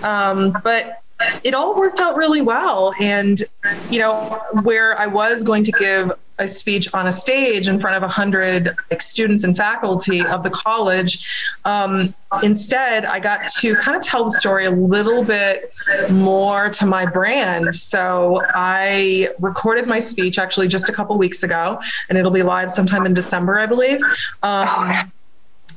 um, 0.03 0.57
but 0.63 1.03
it 1.45 1.55
all 1.55 1.77
worked 1.77 2.01
out 2.01 2.17
really 2.17 2.43
well. 2.43 2.93
And 3.01 3.43
you 3.91 3.99
know, 3.99 4.41
where 4.63 4.99
I 4.99 5.07
was 5.07 5.43
going 5.43 5.65
to 5.65 5.73
give 5.73 6.13
a 6.39 6.47
speech 6.47 6.93
on 6.93 7.07
a 7.07 7.13
stage 7.13 7.67
in 7.67 7.79
front 7.79 7.97
of 7.97 8.03
100 8.03 8.77
like, 8.91 9.01
students 9.01 9.45
and 9.45 9.57
faculty 9.57 10.21
of 10.21 10.43
the 10.43 10.51
college. 10.51 11.27
Um, 11.65 12.15
instead, 12.43 13.05
I 13.07 13.21
got 13.21 13.49
to 13.49 13.75
kind 13.77 13.97
of 13.97 14.03
tell 14.03 14.25
the 14.25 14.33
story 14.33 14.67
a 14.67 14.71
little 14.71 15.25
bit 15.25 15.73
more 16.11 16.69
to 16.71 16.85
my 16.85 17.07
brand. 17.07 17.75
So 17.75 18.43
I 18.55 19.31
recorded 19.41 19.87
my 19.87 19.99
speech 19.99 20.39
actually 20.39 20.69
just 20.69 20.89
a 20.89 20.93
couple 20.93 21.17
weeks 21.17 21.43
ago, 21.43 21.81
and 22.09 22.19
it'll 22.19 22.31
be 22.31 22.43
live 22.43 22.71
sometime 22.71 23.07
in 23.07 23.15
December, 23.15 23.59
I 23.59 23.67
believe. 23.67 24.01
Um, 24.43 25.11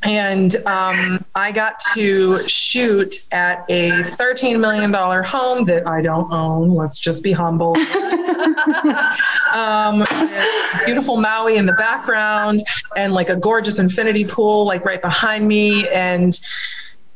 and 0.04 0.56
um, 0.66 1.26
I 1.36 1.52
got 1.52 1.82
to 1.94 2.36
shoot 2.48 3.26
at 3.32 3.66
a 3.70 3.90
$13 3.90 4.60
million 4.60 4.94
home 4.94 5.66
that 5.66 5.88
I 5.88 6.02
don't 6.02 6.32
own. 6.32 6.74
Let's 6.74 7.00
just 7.00 7.24
be 7.24 7.32
humble. 7.32 7.76
um, 9.54 10.06
beautiful 10.86 11.18
Maui 11.18 11.58
in 11.58 11.66
the 11.66 11.76
background, 11.78 12.64
and 12.96 13.14
like 13.14 13.30
a 13.30 13.36
gorgeous 13.36 13.80
infinity 13.80 14.26
pool, 14.26 14.66
like 14.66 14.86
right 14.86 15.02
behind 15.02 15.48
me. 15.48 15.88
And 15.90 16.40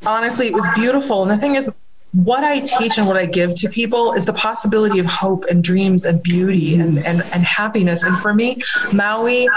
honestly, 0.06 0.48
it 0.48 0.54
was 0.54 0.68
beautiful. 0.76 1.22
And 1.24 1.32
the 1.32 1.38
thing 1.38 1.56
is, 1.56 1.74
what 2.14 2.44
I 2.44 2.60
teach 2.60 3.00
and 3.00 3.08
what 3.08 3.18
I 3.18 3.26
give 3.26 3.56
to 3.56 3.70
people 3.70 4.14
is 4.14 4.26
the 4.26 4.34
possibility 4.34 5.00
of 5.00 5.08
hope 5.08 5.46
and 5.46 5.64
dreams 5.64 6.06
and 6.06 6.22
beauty 6.22 6.76
and, 6.76 7.00
and, 7.00 7.24
and 7.34 7.44
happiness. 7.44 8.04
And 8.04 8.16
for 8.20 8.36
me, 8.36 8.62
Maui 8.92 9.50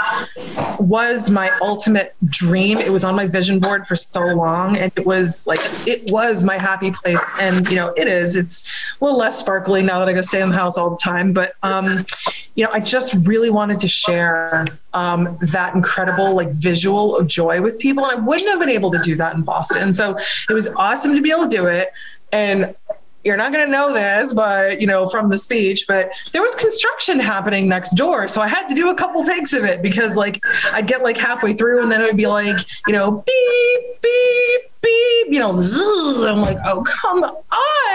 was 0.79 1.29
my 1.29 1.51
ultimate 1.61 2.15
dream. 2.25 2.79
It 2.79 2.89
was 2.89 3.03
on 3.03 3.15
my 3.15 3.27
vision 3.27 3.59
board 3.59 3.87
for 3.87 3.95
so 3.95 4.21
long. 4.21 4.75
And 4.75 4.91
it 4.95 5.05
was 5.05 5.45
like, 5.45 5.59
it 5.87 6.09
was 6.11 6.43
my 6.43 6.57
happy 6.57 6.91
place. 6.91 7.19
And, 7.39 7.69
you 7.69 7.75
know, 7.75 7.89
it 7.89 8.07
is. 8.07 8.35
It's 8.35 8.67
a 8.99 9.05
little 9.05 9.19
less 9.19 9.37
sparkly 9.37 9.83
now 9.83 9.99
that 9.99 10.09
I 10.09 10.13
go 10.13 10.21
stay 10.21 10.41
in 10.41 10.49
the 10.49 10.55
house 10.55 10.79
all 10.79 10.89
the 10.89 10.97
time. 10.97 11.33
But, 11.33 11.53
um, 11.61 12.07
you 12.55 12.63
know, 12.63 12.71
I 12.73 12.79
just 12.79 13.13
really 13.27 13.51
wanted 13.51 13.79
to 13.81 13.87
share 13.87 14.65
um, 14.95 15.37
that 15.41 15.75
incredible 15.75 16.33
like 16.33 16.49
visual 16.53 17.17
of 17.17 17.27
joy 17.27 17.61
with 17.61 17.77
people. 17.77 18.03
And 18.03 18.19
I 18.19 18.25
wouldn't 18.25 18.49
have 18.49 18.57
been 18.57 18.69
able 18.69 18.89
to 18.93 18.99
do 18.99 19.15
that 19.17 19.35
in 19.35 19.43
Boston. 19.43 19.93
So 19.93 20.17
it 20.49 20.53
was 20.53 20.65
awesome 20.69 21.13
to 21.13 21.21
be 21.21 21.29
able 21.29 21.47
to 21.47 21.55
do 21.55 21.67
it 21.67 21.93
and 22.31 22.75
you're 23.23 23.37
not 23.37 23.51
going 23.51 23.65
to 23.65 23.71
know 23.71 23.91
this 23.93 24.33
but 24.33 24.79
you 24.79 24.87
know 24.87 25.07
from 25.07 25.29
the 25.29 25.37
speech 25.37 25.85
but 25.87 26.11
there 26.31 26.41
was 26.41 26.55
construction 26.55 27.19
happening 27.19 27.67
next 27.67 27.91
door. 27.95 28.27
So 28.27 28.41
i 28.41 28.47
had 28.47 28.67
to 28.67 28.75
do 28.75 28.89
a 28.89 28.95
couple 28.95 29.23
takes 29.23 29.53
of 29.53 29.63
it 29.63 29.81
because 29.81 30.15
like 30.15 30.41
i'd 30.73 30.87
get 30.87 31.03
like 31.03 31.17
halfway 31.17 31.53
through 31.53 31.83
and 31.83 31.91
then 31.91 32.01
it 32.01 32.05
would 32.05 32.17
be 32.17 32.27
like 32.27 32.57
you 32.87 32.93
know 32.93 33.23
beep 33.25 34.01
beep 34.01 34.61
beep 34.81 35.27
you 35.33 35.39
know 35.39 35.53
zzz. 35.55 36.23
i'm 36.23 36.41
like 36.41 36.57
oh 36.65 36.83
come 36.83 37.23
on. 37.23 37.35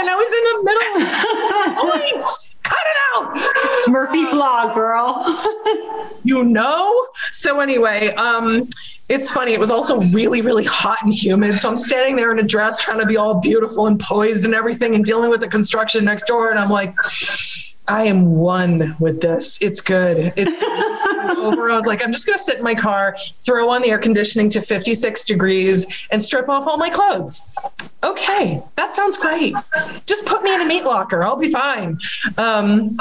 I 0.05 0.15
was 0.15 0.29
in 0.39 0.45
the 0.51 0.63
middle 0.65 0.87
of 0.93 2.15
the 2.15 2.21
point 2.23 2.52
cut 2.63 2.79
it 2.87 2.97
out 3.15 3.33
It's 3.35 3.89
Murphy's 3.89 4.33
Law, 4.33 4.75
girl. 4.75 5.25
you 6.25 6.45
know 6.45 7.07
so 7.31 7.61
anyway 7.61 8.09
um 8.15 8.69
it's 9.13 9.31
funny. 9.31 9.53
It 9.53 9.61
was 9.61 9.71
also 9.71 10.01
really, 10.01 10.41
really 10.41 10.65
hot 10.65 10.99
and 11.03 11.13
humid. 11.13 11.55
So 11.55 11.69
I'm 11.69 11.77
standing 11.77 12.17
there 12.17 12.33
in 12.33 12.39
a 12.39 12.43
dress 12.43 12.81
trying 12.81 12.99
to 12.99 13.05
be 13.05 13.19
all 13.19 13.41
beautiful 13.41 13.87
and 13.87 14.01
poised 14.01 14.47
and 14.47 14.55
everything 14.55 14.95
and 14.95 15.05
dealing 15.05 15.29
with 15.29 15.41
the 15.41 15.49
construction 15.49 16.05
next 16.05 16.27
door. 16.27 16.49
And 16.49 16.59
I'm 16.59 16.71
like, 16.71 16.97
I 17.89 18.05
am 18.05 18.37
one 18.37 18.97
with 19.01 19.21
this. 19.21 19.61
It's 19.61 19.83
good. 19.83 20.33
It's 20.37 20.63
over. 21.39 21.71
I 21.71 21.75
was 21.75 21.87
like, 21.87 22.03
I'm 22.03 22.13
just 22.13 22.27
going 22.27 22.39
to 22.39 22.43
sit 22.43 22.59
in 22.59 22.65
my 22.65 22.75
car, 22.75 23.17
throw 23.41 23.69
on 23.71 23.83
the 23.83 23.91
air 23.91 23.99
conditioning 23.99 24.49
to 24.51 24.63
56 24.63 25.25
degrees, 25.25 25.87
and 26.11 26.23
strip 26.23 26.49
off 26.49 26.67
all 26.67 26.79
my 26.79 26.89
clothes. 26.89 27.43
Okay, 28.23 28.63
that 28.77 28.93
sounds 28.93 29.19
great. 29.19 29.55
Just 30.07 30.25
put 30.27 30.43
me 30.43 30.55
in 30.55 30.61
a 30.61 30.67
meat 30.67 30.85
locker. 30.85 31.25
I'll 31.25 31.37
be 31.37 31.51
fine. 31.51 31.99
Um, 32.39 32.97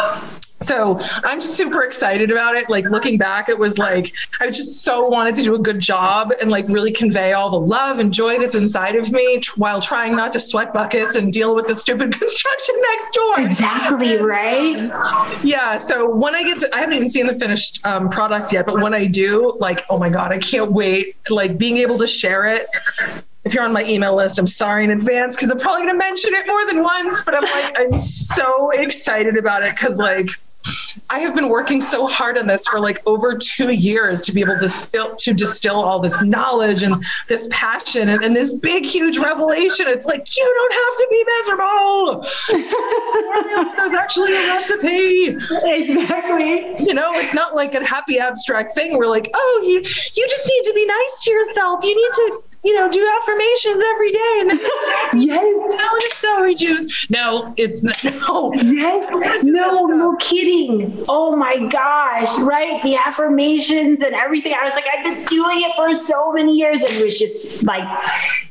so 0.62 1.00
I'm 1.24 1.42
just 1.42 1.56
super 1.56 1.84
excited 1.84 2.32
about 2.32 2.56
it. 2.56 2.70
Like 2.70 2.86
looking 2.86 3.18
back, 3.18 3.48
it 3.50 3.58
was 3.58 3.78
like 3.78 4.14
I 4.40 4.48
just 4.48 4.82
so 4.84 5.08
wanted 5.10 5.36
to 5.36 5.44
do 5.44 5.56
a 5.56 5.60
good 5.60 5.80
job 5.80 6.34
and 6.42 6.50
like 6.50 6.68
really 6.70 6.92
convey 6.92 7.34
all 7.34 7.50
the 7.52 7.60
love 7.60 8.00
and 8.00 8.12
joy 8.12 8.40
that's 8.40 8.56
inside 8.56 8.96
of 8.96 9.12
me 9.12 9.42
while 9.58 9.82
trying 9.82 10.16
not 10.16 10.32
to 10.34 10.40
sweat 10.40 10.74
buckets 10.74 11.16
and 11.16 11.32
deal 11.32 11.54
with 11.54 11.68
the 11.68 11.76
stupid 11.76 12.14
construction 12.20 12.76
next 12.90 13.14
door. 13.14 13.42
Exactly, 13.42 14.18
right? 14.18 14.92
Yeah. 15.44 15.78
So 15.78 16.10
when 16.16 16.34
I 16.34 16.44
get 16.44 16.60
to, 16.62 16.76
I 16.76 16.80
haven't 16.80 16.96
even 16.96 17.10
seen 17.10 17.28
the 17.28 17.36
finished 17.36 17.86
um, 17.86 18.10
product 18.10 18.54
yet, 18.54 18.66
but 18.66 18.82
when 18.82 18.94
I 18.94 19.06
do, 19.06 19.56
like, 19.60 19.86
oh 19.90 20.00
my 20.00 20.10
God, 20.10 20.32
I 20.32 20.40
can't 20.40 20.72
wait. 20.72 21.16
Like 21.30 21.60
being 21.60 21.78
able 21.78 22.00
to 22.00 22.08
share 22.08 22.46
it 22.46 22.66
if 23.44 23.54
you're 23.54 23.64
on 23.64 23.74
my 23.74 23.84
email 23.86 24.16
list, 24.16 24.38
I'm 24.38 24.48
sorry 24.48 24.84
in 24.84 24.92
advance 24.92 25.36
because 25.36 25.52
I'm 25.52 25.60
probably 25.60 25.84
going 25.84 25.94
to 25.94 25.98
mention 25.98 26.34
it 26.34 26.46
more 26.48 26.66
than 26.66 26.84
once. 26.84 27.24
But 27.24 27.36
I'm 27.36 27.44
like, 27.44 27.74
I'm 27.78 27.98
so 27.98 28.70
excited 28.72 29.36
about 29.36 29.64
it 29.64 29.72
because, 29.72 29.98
like, 29.98 30.30
I 31.10 31.20
have 31.20 31.34
been 31.34 31.50
working 31.50 31.82
so 31.82 32.06
hard 32.06 32.38
on 32.38 32.46
this 32.46 32.68
for 32.68 32.80
like 32.80 33.02
over 33.08 33.36
two 33.36 33.72
years 33.72 34.22
to 34.24 34.32
be 34.32 34.42
able 34.42 34.54
to 34.54 34.60
distill 34.60 35.16
to 35.16 35.34
distill 35.34 35.76
all 35.76 36.00
this 36.00 36.22
knowledge 36.22 36.84
and 36.84 37.04
this 37.28 37.48
passion 37.52 38.10
and, 38.10 38.24
and 38.24 38.36
this 38.36 38.54
big 38.54 38.86
huge 38.86 39.18
revelation. 39.18 39.88
It's 39.88 40.06
like 40.06 40.38
you 40.38 40.44
don't 40.46 40.74
have 40.74 40.98
to 40.98 41.08
be 41.10 41.26
miserable. 41.40 42.22
There's 43.78 43.94
actually 43.94 44.36
a 44.36 44.48
recipe. 44.48 45.36
Exactly. 45.66 46.86
You 46.86 46.94
know, 46.94 47.14
it's 47.16 47.34
not 47.34 47.56
like 47.56 47.74
a 47.74 47.86
happy 47.86 48.20
abstract 48.20 48.74
thing. 48.74 48.98
We're 48.98 49.08
like, 49.08 49.32
oh, 49.34 49.64
you 49.66 49.78
you 49.78 50.28
just 50.30 50.48
need 50.48 50.64
to 50.66 50.74
be 50.76 50.86
nice 50.86 51.24
to 51.24 51.32
yourself. 51.32 51.84
You 51.84 51.96
need 51.96 52.14
to 52.14 52.44
you 52.64 52.76
know, 52.76 52.90
do 52.90 53.20
affirmations 53.22 53.84
every 53.94 54.12
day 54.12 54.38
and 54.42 54.52
Yes. 55.24 55.76
salad 55.78 56.04
and 56.04 56.14
celery 56.14 56.56
juice. 56.56 57.08
No, 57.10 57.54
it's 57.58 57.82
not, 57.82 58.02
no. 58.04 58.54
Yes. 58.54 59.44
No, 59.44 59.86
no 59.88 60.16
kidding. 60.18 61.04
Oh 61.10 61.36
my 61.36 61.58
gosh. 61.68 62.40
Right. 62.42 62.82
The 62.84 62.96
affirmations 62.96 64.02
and 64.02 64.14
everything. 64.14 64.54
I 64.60 64.64
was 64.64 64.74
like, 64.76 64.86
I've 64.96 65.04
been 65.04 65.26
doing 65.26 65.62
it 65.62 65.76
for 65.76 65.94
so 65.94 66.32
many 66.32 66.54
years. 66.54 66.82
And 66.84 66.94
it 66.94 67.04
was 67.04 67.18
just 67.18 67.64
like, 67.64 67.84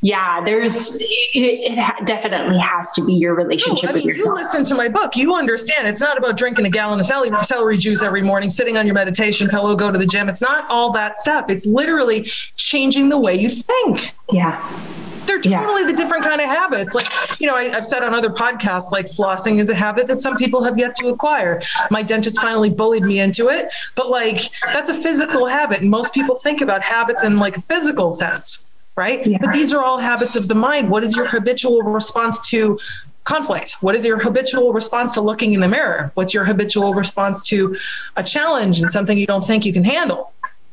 yeah, 0.02 0.42
there's, 0.44 1.00
it, 1.00 1.06
it 1.34 2.06
definitely 2.06 2.58
has 2.58 2.90
to 2.92 3.04
be 3.04 3.14
your 3.14 3.34
relationship 3.34 3.84
No, 3.84 3.90
I 3.90 3.94
with 3.94 4.04
mean, 4.06 4.16
you 4.16 4.32
listen 4.34 4.64
to 4.64 4.74
my 4.74 4.88
book. 4.88 5.16
You 5.16 5.34
understand. 5.34 5.86
It's 5.86 6.00
not 6.00 6.18
about 6.18 6.36
drinking 6.36 6.66
a 6.66 6.70
gallon 6.70 6.98
of 7.00 7.06
celery, 7.06 7.30
celery 7.44 7.76
juice 7.76 8.02
every 8.02 8.22
morning, 8.22 8.50
sitting 8.50 8.76
on 8.76 8.86
your 8.86 8.94
meditation 8.94 9.48
pillow, 9.48 9.76
go 9.76 9.90
to 9.92 9.98
the 9.98 10.06
gym. 10.06 10.28
It's 10.28 10.40
not 10.42 10.68
all 10.68 10.90
that 10.92 11.18
stuff. 11.18 11.48
It's 11.48 11.64
literally 11.66 12.22
changing 12.56 13.08
the 13.08 13.18
way 13.18 13.34
you 13.36 13.48
think. 13.48 13.99
Yeah. 14.32 14.60
They're 15.26 15.40
Yeah. 15.44 15.62
totally 15.62 15.84
the 15.84 15.96
different 15.96 16.24
kind 16.24 16.40
of 16.40 16.46
habits. 16.48 16.94
Like, 16.94 17.06
you 17.40 17.46
know, 17.46 17.54
I, 17.54 17.76
I've 17.76 17.86
said 17.86 18.02
on 18.02 18.14
other 18.14 18.30
podcasts, 18.30 18.90
like 18.90 19.06
flossing 19.06 19.60
is 19.60 19.68
a 19.68 19.74
habit 19.74 20.06
that 20.08 20.20
some 20.20 20.36
people 20.36 20.62
have 20.64 20.76
yet 20.78 20.96
to 20.96 21.08
acquire. 21.08 21.62
My 21.90 22.02
dentist 22.02 22.40
finally 22.40 22.70
bullied 22.70 23.04
me 23.04 23.20
into 23.20 23.48
it, 23.48 23.68
but 23.94 24.08
like, 24.10 24.40
that's 24.72 24.90
a 24.90 24.94
physical 24.94 25.46
habit. 25.46 25.82
And 25.82 25.90
most 25.90 26.12
people 26.12 26.36
think 26.36 26.62
about 26.62 26.82
habits 26.82 27.22
in 27.22 27.38
like 27.38 27.56
a 27.56 27.60
physical 27.60 28.12
sense, 28.12 28.64
right? 28.96 29.24
Yeah. 29.24 29.38
But 29.40 29.52
these 29.52 29.72
are 29.72 29.82
all 29.82 29.98
habits 29.98 30.34
of 30.36 30.48
the 30.48 30.54
mind. 30.56 30.90
What 30.90 31.04
is 31.04 31.14
your 31.14 31.26
habitual 31.26 31.82
response 31.82 32.48
to 32.48 32.78
conflict? 33.24 33.76
What 33.82 33.94
is 33.94 34.04
your 34.04 34.18
habitual 34.18 34.72
response 34.72 35.14
to 35.14 35.20
looking 35.20 35.52
in 35.52 35.60
the 35.60 35.68
mirror? 35.68 36.10
What's 36.14 36.34
your 36.34 36.44
habitual 36.44 36.94
response 36.94 37.46
to 37.50 37.76
a 38.16 38.24
challenge 38.24 38.80
and 38.80 38.90
something 38.90 39.16
you 39.16 39.26
don't 39.26 39.46
think 39.46 39.64
you 39.64 39.72
can 39.72 39.84
handle? 39.84 40.32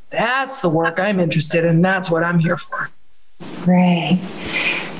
That's 0.10 0.62
the 0.62 0.70
work 0.70 1.00
I'm 1.00 1.20
interested 1.20 1.66
in. 1.66 1.82
That's 1.84 2.10
what 2.10 2.24
I'm 2.24 2.40
here 2.40 2.58
for. 2.58 2.90
Right. 3.66 4.20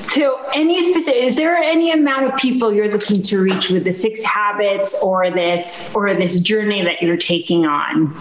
So, 0.10 0.42
any 0.54 0.92
specific, 0.92 1.24
is 1.24 1.36
there 1.36 1.56
any 1.56 1.92
amount 1.92 2.26
of 2.26 2.38
people 2.38 2.74
you're 2.74 2.92
looking 2.92 3.22
to 3.24 3.40
reach 3.40 3.70
with 3.70 3.84
the 3.84 3.92
six 3.92 4.24
habits 4.24 5.02
or 5.02 5.30
this 5.30 5.94
or 5.94 6.14
this 6.14 6.40
journey 6.40 6.84
that 6.84 7.02
you're 7.02 7.18
taking 7.18 7.66
on? 7.66 8.16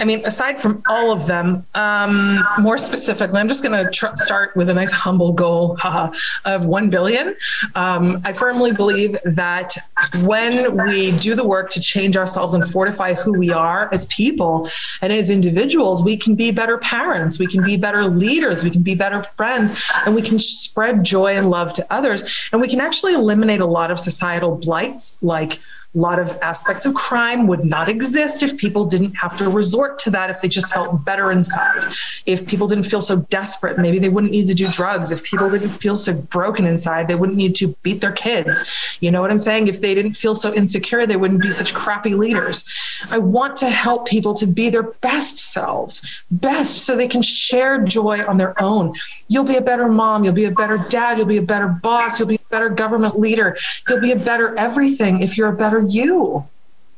I 0.00 0.04
mean, 0.04 0.24
aside 0.24 0.60
from 0.60 0.82
all 0.88 1.12
of 1.12 1.26
them, 1.26 1.64
um, 1.74 2.42
more 2.58 2.78
specifically, 2.78 3.38
I'm 3.38 3.48
just 3.48 3.62
going 3.62 3.84
to 3.84 3.90
tr- 3.90 4.14
start 4.14 4.56
with 4.56 4.70
a 4.70 4.74
nice 4.74 4.90
humble 4.90 5.32
goal 5.32 5.76
haha, 5.76 6.12
of 6.46 6.64
1 6.64 6.88
billion. 6.88 7.36
Um, 7.74 8.22
I 8.24 8.32
firmly 8.32 8.72
believe 8.72 9.18
that 9.24 9.76
when 10.24 10.74
we 10.86 11.12
do 11.18 11.34
the 11.34 11.44
work 11.44 11.68
to 11.70 11.80
change 11.80 12.16
ourselves 12.16 12.54
and 12.54 12.64
fortify 12.64 13.12
who 13.12 13.38
we 13.38 13.50
are 13.50 13.90
as 13.92 14.06
people 14.06 14.70
and 15.02 15.12
as 15.12 15.28
individuals, 15.28 16.02
we 16.02 16.16
can 16.16 16.34
be 16.34 16.50
better 16.50 16.78
parents, 16.78 17.38
we 17.38 17.46
can 17.46 17.62
be 17.62 17.76
better 17.76 18.06
leaders, 18.06 18.64
we 18.64 18.70
can 18.70 18.82
be 18.82 18.94
better 18.94 19.22
friends, 19.22 19.78
and 20.06 20.14
we 20.14 20.22
can 20.22 20.38
spread 20.38 21.04
joy 21.04 21.36
and 21.36 21.50
love 21.50 21.74
to 21.74 21.86
others. 21.90 22.48
And 22.52 22.60
we 22.60 22.68
can 22.68 22.80
actually 22.80 23.12
eliminate 23.12 23.60
a 23.60 23.66
lot 23.66 23.90
of 23.90 24.00
societal 24.00 24.56
blights 24.56 25.18
like 25.20 25.58
a 25.94 25.98
lot 25.98 26.20
of 26.20 26.38
aspects 26.40 26.86
of 26.86 26.94
crime 26.94 27.48
would 27.48 27.64
not 27.64 27.88
exist 27.88 28.44
if 28.44 28.56
people 28.56 28.84
didn't 28.84 29.12
have 29.14 29.36
to 29.36 29.48
resort 29.48 29.98
to 29.98 30.10
that, 30.10 30.30
if 30.30 30.40
they 30.40 30.46
just 30.46 30.72
felt 30.72 31.04
better 31.04 31.32
inside. 31.32 31.92
If 32.26 32.46
people 32.46 32.68
didn't 32.68 32.84
feel 32.84 33.02
so 33.02 33.22
desperate, 33.22 33.76
maybe 33.76 33.98
they 33.98 34.08
wouldn't 34.08 34.32
need 34.32 34.46
to 34.46 34.54
do 34.54 34.68
drugs. 34.70 35.10
If 35.10 35.24
people 35.24 35.50
didn't 35.50 35.70
feel 35.70 35.96
so 35.96 36.14
broken 36.14 36.64
inside, 36.64 37.08
they 37.08 37.16
wouldn't 37.16 37.36
need 37.36 37.56
to 37.56 37.74
beat 37.82 38.00
their 38.00 38.12
kids. 38.12 38.70
You 39.00 39.10
know 39.10 39.20
what 39.20 39.32
I'm 39.32 39.40
saying? 39.40 39.66
If 39.66 39.80
they 39.80 39.94
didn't 39.94 40.14
feel 40.14 40.36
so 40.36 40.54
insecure, 40.54 41.06
they 41.06 41.16
wouldn't 41.16 41.42
be 41.42 41.50
such 41.50 41.74
crappy 41.74 42.14
leaders. 42.14 42.64
I 43.12 43.18
want 43.18 43.56
to 43.58 43.68
help 43.68 44.06
people 44.06 44.34
to 44.34 44.46
be 44.46 44.70
their 44.70 44.84
best 44.84 45.38
selves, 45.38 46.06
best 46.30 46.84
so 46.84 46.96
they 46.96 47.08
can 47.08 47.22
share 47.22 47.82
joy 47.84 48.24
on 48.26 48.38
their 48.38 48.60
own. 48.62 48.94
You'll 49.26 49.44
be 49.44 49.56
a 49.56 49.60
better 49.60 49.88
mom, 49.88 50.22
you'll 50.22 50.34
be 50.34 50.44
a 50.44 50.52
better 50.52 50.78
dad, 50.88 51.18
you'll 51.18 51.26
be 51.26 51.38
a 51.38 51.42
better 51.42 51.66
boss, 51.66 52.20
you'll 52.20 52.28
be 52.28 52.39
better 52.50 52.68
government 52.68 53.18
leader, 53.18 53.56
you'll 53.88 54.00
be 54.00 54.12
a 54.12 54.16
better 54.16 54.56
everything 54.58 55.20
if 55.22 55.38
you're 55.38 55.48
a 55.48 55.56
better 55.56 55.80
you. 55.80 56.44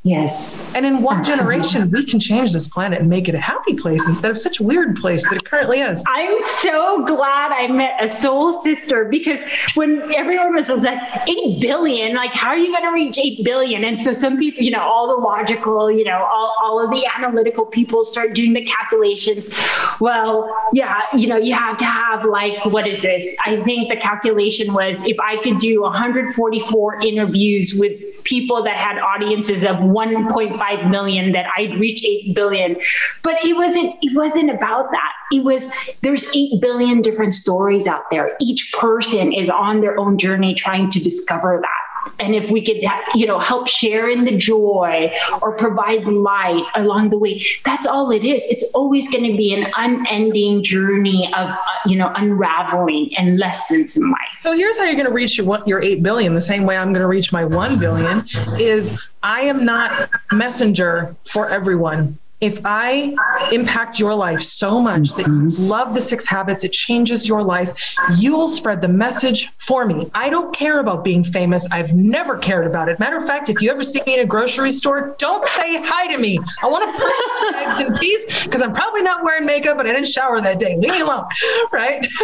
Yes. 0.05 0.75
And 0.75 0.85
in 0.85 1.01
one 1.01 1.19
Absolutely. 1.19 1.43
generation, 1.43 1.91
we 1.93 2.05
can 2.05 2.19
change 2.19 2.53
this 2.53 2.67
planet 2.67 2.99
and 2.99 3.09
make 3.09 3.29
it 3.29 3.37
a 3.37 3.41
happy 3.41 3.75
place 3.75 4.05
instead 4.05 4.33
of 4.33 4.38
such 4.38 4.59
a 4.59 4.65
weird 4.65 4.97
place 4.97 5.23
that 5.29 5.37
it 5.37 5.45
currently 5.45 5.81
is. 5.81 6.03
I'm 6.09 6.41
so 6.41 7.05
glad 7.05 7.53
I 7.53 7.69
met 7.69 8.03
a 8.03 8.09
soul 8.09 8.61
sister 8.62 9.05
because 9.05 9.38
when 9.75 10.12
everyone 10.17 10.57
was, 10.57 10.69
was 10.69 10.83
like, 10.83 10.99
8 11.29 11.61
billion, 11.61 12.17
like, 12.17 12.35
how 12.35 12.49
are 12.49 12.57
you 12.57 12.73
going 12.73 12.83
to 12.83 12.91
reach 12.91 13.17
8 13.17 13.45
billion? 13.45 13.85
And 13.85 14.01
so 14.01 14.12
some 14.12 14.38
people, 14.38 14.65
you 14.65 14.73
know, 14.73 14.81
all 14.81 15.07
the 15.07 15.23
logical, 15.23 15.88
you 15.88 16.03
know, 16.03 16.19
all, 16.19 16.57
all 16.65 16.85
of 16.85 16.91
the 16.91 17.09
analytical 17.17 17.65
people 17.65 18.03
start 18.03 18.35
doing 18.35 18.55
the 18.55 18.65
calculations. 18.65 19.55
Well, 20.01 20.53
yeah, 20.73 21.03
you 21.17 21.29
know, 21.29 21.37
you 21.37 21.55
have 21.55 21.77
to 21.77 21.85
have 21.85 22.25
like, 22.25 22.65
what 22.65 22.88
is 22.88 23.03
this? 23.03 23.37
I 23.45 23.62
think 23.62 23.88
the 23.88 23.97
calculation 23.97 24.75
was 24.75 25.01
if 25.05 25.21
I 25.21 25.41
could 25.43 25.59
do 25.59 25.83
144 25.83 27.01
interviews 27.03 27.77
with 27.79 28.25
people 28.25 28.65
that 28.65 28.77
had 28.77 28.99
audiences 28.99 29.62
of 29.65 29.92
1.5 29.93 30.91
million 30.91 31.33
that 31.33 31.47
I'd 31.57 31.79
reach 31.79 32.05
8 32.05 32.35
billion. 32.35 32.77
But 33.23 33.37
it 33.45 33.57
wasn't 33.57 33.95
it 34.03 34.17
wasn't 34.17 34.51
about 34.51 34.91
that. 34.91 35.13
It 35.33 35.45
was 35.45 35.71
there's 36.03 36.31
8 36.35 36.61
billion 36.61 37.01
different 37.01 37.35
stories 37.35 37.87
out 37.87 38.05
there. 38.11 38.37
Each 38.41 38.73
person 38.79 39.33
is 39.33 39.51
on 39.51 39.81
their 39.81 39.99
own 39.99 40.19
journey 40.19 40.55
trying 40.55 40.89
to 40.91 41.01
discover 41.01 41.59
that 41.61 41.92
and 42.19 42.35
if 42.35 42.51
we 42.51 42.65
could 42.65 42.83
you 43.15 43.27
know 43.27 43.38
help 43.38 43.69
share 43.69 44.09
in 44.09 44.25
the 44.25 44.37
joy 44.37 45.12
or 45.41 45.57
provide 45.57 46.05
light 46.05 46.65
along 46.75 47.11
the 47.11 47.19
way 47.19 47.45
that's 47.65 47.87
all 47.87 48.11
it 48.11 48.25
is. 48.25 48.45
It's 48.51 48.65
always 48.75 49.11
going 49.11 49.31
to 49.31 49.37
be 49.37 49.55
an 49.55 49.73
unending 49.77 50.62
journey 50.62 51.27
of 51.35 51.49
uh, 51.49 51.57
you 51.87 51.97
know 51.97 52.12
unraveling 52.15 53.11
and 53.17 53.38
lessons 53.38 53.97
in 53.97 54.11
life. 54.11 54.38
So 54.38 54.53
here's 54.53 54.77
how 54.77 54.85
you're 54.85 54.95
going 54.95 55.07
to 55.07 55.12
reach 55.12 55.38
your, 55.38 55.61
your 55.67 55.83
8 55.83 56.03
billion. 56.03 56.35
The 56.35 56.41
same 56.41 56.65
way 56.65 56.77
i'm 56.77 56.93
going 56.93 57.03
to 57.03 57.09
reach 57.09 57.33
my 57.33 57.45
1 57.45 57.79
billion 57.79 58.25
is 58.59 59.01
i 59.23 59.41
am 59.41 59.65
not 59.65 60.11
messenger 60.33 61.17
for 61.25 61.49
everyone 61.49 62.19
if 62.43 62.61
I 62.65 63.15
impact 63.53 64.01
your 64.01 64.15
life 64.17 64.43
so 64.43 64.81
much 64.81 65.11
that 65.15 65.29
you 65.29 65.33
mm-hmm. 65.33 65.71
love 65.71 65.95
the 65.95 66.01
six 66.01 66.27
habits, 66.27 66.65
it 66.65 66.73
changes 66.73 67.27
your 67.27 67.41
life, 67.41 67.71
you 68.19 68.37
will 68.37 68.49
spread 68.49 68.83
the 68.83 68.89
message 68.89 69.49
for 69.59 69.87
me. 69.87 70.11
I 70.13 70.29
don't 70.29 70.53
care 70.53 70.81
about 70.81 71.05
being 71.05 71.23
famous. 71.23 71.69
I've 71.71 71.95
never 71.95 72.37
cared 72.37 72.67
about 72.67 72.89
it. 72.89 72.99
Matter 72.99 73.17
of 73.17 73.25
fact, 73.27 73.49
if 73.49 73.63
you 73.63 73.71
ever 73.71 73.85
see 73.85 74.03
me 74.09 74.15
in 74.15 74.21
a 74.21 74.25
grocery 74.25 74.73
store, 74.73 75.15
don't 75.21 75.45
say 75.45 75.81
hi 75.81 76.09
to 76.09 76.19
me. 76.19 76.41
I 76.61 76.67
want 76.67 76.93
to 76.93 77.01
put 77.01 77.55
eggs 77.55 77.81
in 77.87 77.97
peace 77.97 78.45
because 78.45 78.61
I'm 78.61 78.73
probably 78.73 79.03
not 79.03 79.23
wearing 79.23 79.47
makeup 79.47 79.79
and 79.79 79.89
I 79.89 79.93
didn't 79.93 80.09
shower 80.09 80.41
that 80.41 80.59
day. 80.59 80.77
Leave 80.77 80.91
me 80.91 81.01
alone, 81.01 81.27
right? 81.73 82.05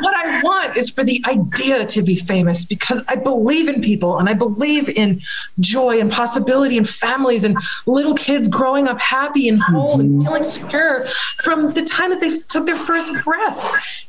what 0.00 0.14
I 0.14 0.40
want 0.42 0.76
is 0.76 0.90
for 0.90 1.02
the 1.02 1.22
idea 1.26 1.86
to 1.86 2.02
be 2.02 2.16
famous 2.16 2.66
because 2.66 3.00
I 3.08 3.16
believe 3.16 3.70
in 3.70 3.80
people 3.80 4.18
and 4.18 4.28
I 4.28 4.34
believe 4.34 4.90
in 4.90 5.22
joy 5.60 5.98
and 5.98 6.12
possibility 6.12 6.76
and 6.76 6.86
families 6.86 7.44
and 7.44 7.56
little 7.86 8.14
kids 8.14 8.48
growing 8.48 8.86
up 8.86 9.00
happy 9.14 9.48
and 9.48 9.62
whole 9.62 9.98
mm-hmm. 9.98 10.00
and 10.00 10.24
feeling 10.24 10.42
secure 10.42 11.02
from 11.38 11.70
the 11.72 11.82
time 11.82 12.10
that 12.10 12.20
they 12.20 12.30
took 12.52 12.66
their 12.66 12.76
first 12.76 13.12
breath. 13.24 13.60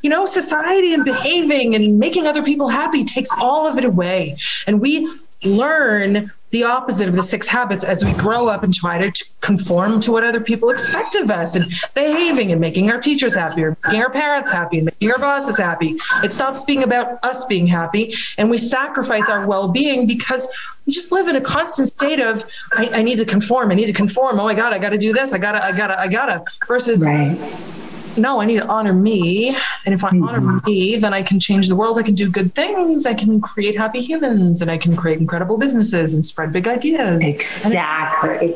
You 0.02 0.10
know, 0.10 0.26
society 0.26 0.94
and 0.94 1.06
behaving 1.06 1.76
and 1.76 2.00
making 2.00 2.26
other 2.26 2.44
people 2.44 2.68
happy 2.68 3.04
takes 3.04 3.30
all 3.38 3.68
of 3.68 3.78
it 3.78 3.86
away. 3.86 4.38
And 4.68 4.82
we 4.82 5.08
learn 5.44 6.32
the 6.56 6.64
opposite 6.64 7.10
of 7.10 7.16
the 7.16 7.22
six 7.22 7.50
habits 7.50 7.84
as 7.84 8.06
we 8.06 8.14
grow 8.14 8.48
up 8.48 8.64
and 8.64 8.74
try 8.74 8.98
to 8.98 9.26
conform 9.42 10.00
to 10.00 10.10
what 10.14 10.24
other 10.24 10.40
people 10.40 10.70
expect 10.70 11.16
of 11.16 11.30
us 11.30 11.58
and 11.58 11.66
behaving 11.94 12.54
and 12.54 12.62
making 12.62 12.90
our 12.90 12.98
teachers 12.98 13.36
happy 13.36 13.62
or 13.62 13.76
making 13.84 14.02
our 14.02 14.10
parents 14.10 14.50
happy 14.50 14.78
and 14.78 14.86
making 14.86 15.12
our 15.12 15.20
bosses 15.20 15.58
happy. 15.58 15.98
It 16.24 16.32
stops 16.32 16.64
being 16.64 16.84
about 16.84 17.22
us 17.24 17.44
being 17.44 17.68
happy 17.68 18.14
and 18.38 18.50
we 18.50 18.58
sacrifice 18.58 19.30
our 19.30 19.46
well 19.46 19.68
being 19.68 20.08
because 20.08 20.48
we 20.86 20.94
just 20.94 21.12
live 21.12 21.28
in 21.28 21.36
a 21.36 21.42
constant 21.42 21.90
state 21.90 22.22
of 22.22 22.46
I, 22.72 22.88
I, 23.00 23.02
need 23.02 23.18
to 23.18 23.26
conform, 23.26 23.72
I 23.72 23.76
need 23.76 23.88
to 23.88 23.94
conform. 23.94 24.40
Oh 24.40 24.46
my 24.46 24.54
God, 24.54 24.72
I 24.72 24.80
gotta 24.80 24.98
do 24.98 25.12
this, 25.12 25.34
I 25.34 25.38
gotta, 25.38 25.62
I 25.62 25.76
gotta, 25.76 26.00
I 26.00 26.08
gotta 26.08 26.46
versus 26.70 27.04
right 27.04 27.85
no, 28.18 28.42
I 28.42 28.46
need 28.46 28.58
to 28.58 28.68
honor 28.68 28.94
me. 28.94 29.56
And 29.86 29.94
if 29.94 30.04
I 30.04 30.10
mm-hmm. 30.12 30.24
honor 30.24 30.62
me, 30.66 30.98
then 30.98 31.14
I 31.14 31.24
can 31.24 31.40
change 31.40 31.68
the 31.68 31.76
world. 31.76 31.98
I 31.98 32.04
can 32.04 32.16
do 32.16 32.30
good 32.30 32.54
things. 32.54 33.06
I 33.06 33.14
can 33.14 33.42
create 33.42 33.78
happy 33.78 34.02
humans 34.02 34.62
and 34.62 34.72
I 34.72 34.78
can 34.78 34.96
create 34.96 35.20
incredible 35.20 35.58
businesses 35.58 36.14
and 36.14 36.26
spread 36.26 36.52
big 36.52 36.68
ideas. 36.68 37.24
Exactly. 37.24 38.54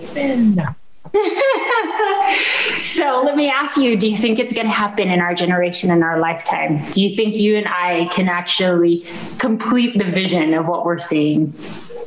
so 2.77 3.23
let 3.25 3.35
me 3.35 3.49
ask 3.49 3.77
you 3.77 3.97
do 3.97 4.07
you 4.07 4.17
think 4.17 4.37
it's 4.37 4.53
going 4.53 4.67
to 4.67 4.71
happen 4.71 5.09
in 5.09 5.19
our 5.19 5.33
generation 5.33 5.89
in 5.89 6.03
our 6.03 6.19
lifetime 6.19 6.79
do 6.91 7.01
you 7.01 7.15
think 7.15 7.33
you 7.33 7.57
and 7.57 7.67
i 7.67 8.07
can 8.11 8.29
actually 8.29 9.03
complete 9.39 9.97
the 9.97 10.03
vision 10.03 10.53
of 10.53 10.67
what 10.67 10.85
we're 10.85 10.99
seeing 10.99 11.51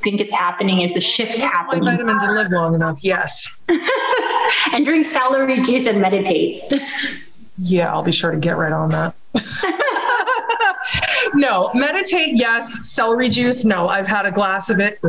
think 0.02 0.20
it's 0.20 0.32
happening 0.32 0.82
is 0.82 0.92
the 0.94 1.00
shift 1.00 1.36
happening 1.38 1.84
my 1.84 1.92
vitamins 1.92 2.22
and 2.22 2.34
live 2.34 2.50
long 2.50 2.74
enough 2.74 3.02
yes 3.02 3.48
and 4.72 4.84
drink 4.84 5.06
celery 5.06 5.60
juice 5.62 5.86
and 5.86 6.00
meditate 6.00 6.62
yeah, 7.58 7.92
I'll 7.92 8.02
be 8.02 8.12
sure 8.12 8.30
to 8.30 8.38
get 8.38 8.56
right 8.56 8.72
on 8.72 8.90
that. 8.90 9.14
no, 11.34 11.70
meditate, 11.74 12.36
yes. 12.36 12.90
Celery 12.90 13.28
juice, 13.28 13.64
no. 13.64 13.88
I've 13.88 14.06
had 14.06 14.26
a 14.26 14.30
glass 14.30 14.70
of 14.70 14.80
it. 14.80 15.00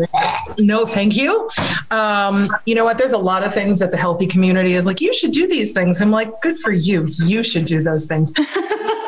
No, 0.58 0.86
thank 0.86 1.16
you. 1.16 1.50
Um, 1.92 2.56
you 2.66 2.76
know 2.76 2.86
what? 2.86 2.98
There's 2.98 3.14
a 3.14 3.18
lot 3.18 3.44
of 3.44 3.54
things 3.54 3.80
that 3.80 3.92
the 3.92 3.98
healthy 3.98 4.28
community 4.28 4.74
is 4.74 4.86
like, 4.86 5.02
you 5.02 5.14
should 5.14 5.32
do 5.32 5.48
these 5.48 5.72
things. 5.72 6.02
I'm 6.02 6.12
like, 6.12 6.42
good 6.42 6.60
for 6.60 6.72
you. 6.72 7.08
You 7.26 7.44
should 7.44 7.66
do 7.66 7.82
those 7.82 8.06
things. 8.06 8.32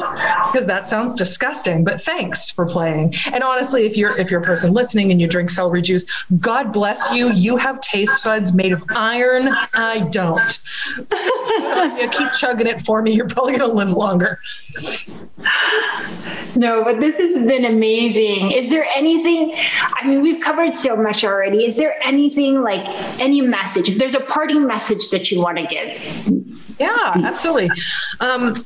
because 0.00 0.66
that 0.66 0.88
sounds 0.88 1.14
disgusting 1.14 1.84
but 1.84 2.00
thanks 2.02 2.50
for 2.50 2.66
playing. 2.66 3.14
And 3.32 3.42
honestly 3.42 3.86
if 3.86 3.96
you're 3.96 4.18
if 4.18 4.30
you're 4.30 4.40
a 4.40 4.44
person 4.44 4.72
listening 4.72 5.10
and 5.10 5.20
you 5.20 5.26
drink 5.26 5.50
celery 5.50 5.82
juice 5.82 6.06
god 6.38 6.72
bless 6.72 7.12
you. 7.12 7.30
You 7.32 7.56
have 7.56 7.80
taste 7.80 8.24
buds 8.24 8.52
made 8.52 8.72
of 8.72 8.82
iron. 8.96 9.48
I 9.74 10.08
don't. 10.10 10.62
You 11.98 12.08
keep 12.08 12.32
chugging 12.32 12.66
it 12.66 12.80
for 12.80 13.02
me 13.02 13.12
you're 13.12 13.28
probably 13.28 13.56
going 13.56 13.70
to 13.70 13.76
live 13.76 13.90
longer. 13.90 14.38
No 16.56 16.84
but 16.84 17.00
this 17.00 17.16
has 17.16 17.46
been 17.46 17.64
amazing. 17.64 18.52
Is 18.52 18.70
there 18.70 18.84
anything 18.84 19.54
i 19.94 20.06
mean 20.06 20.22
we've 20.22 20.40
covered 20.40 20.74
so 20.74 20.96
much 20.96 21.24
already. 21.24 21.64
Is 21.64 21.76
there 21.76 21.96
anything 22.02 22.62
like 22.62 22.86
any 23.20 23.40
message? 23.40 23.88
If 23.88 23.98
there's 23.98 24.14
a 24.14 24.20
parting 24.20 24.66
message 24.66 25.10
that 25.10 25.30
you 25.30 25.40
want 25.40 25.58
to 25.58 25.66
give 25.66 26.41
yeah, 26.78 27.12
absolutely. 27.24 27.70
Um, 28.20 28.64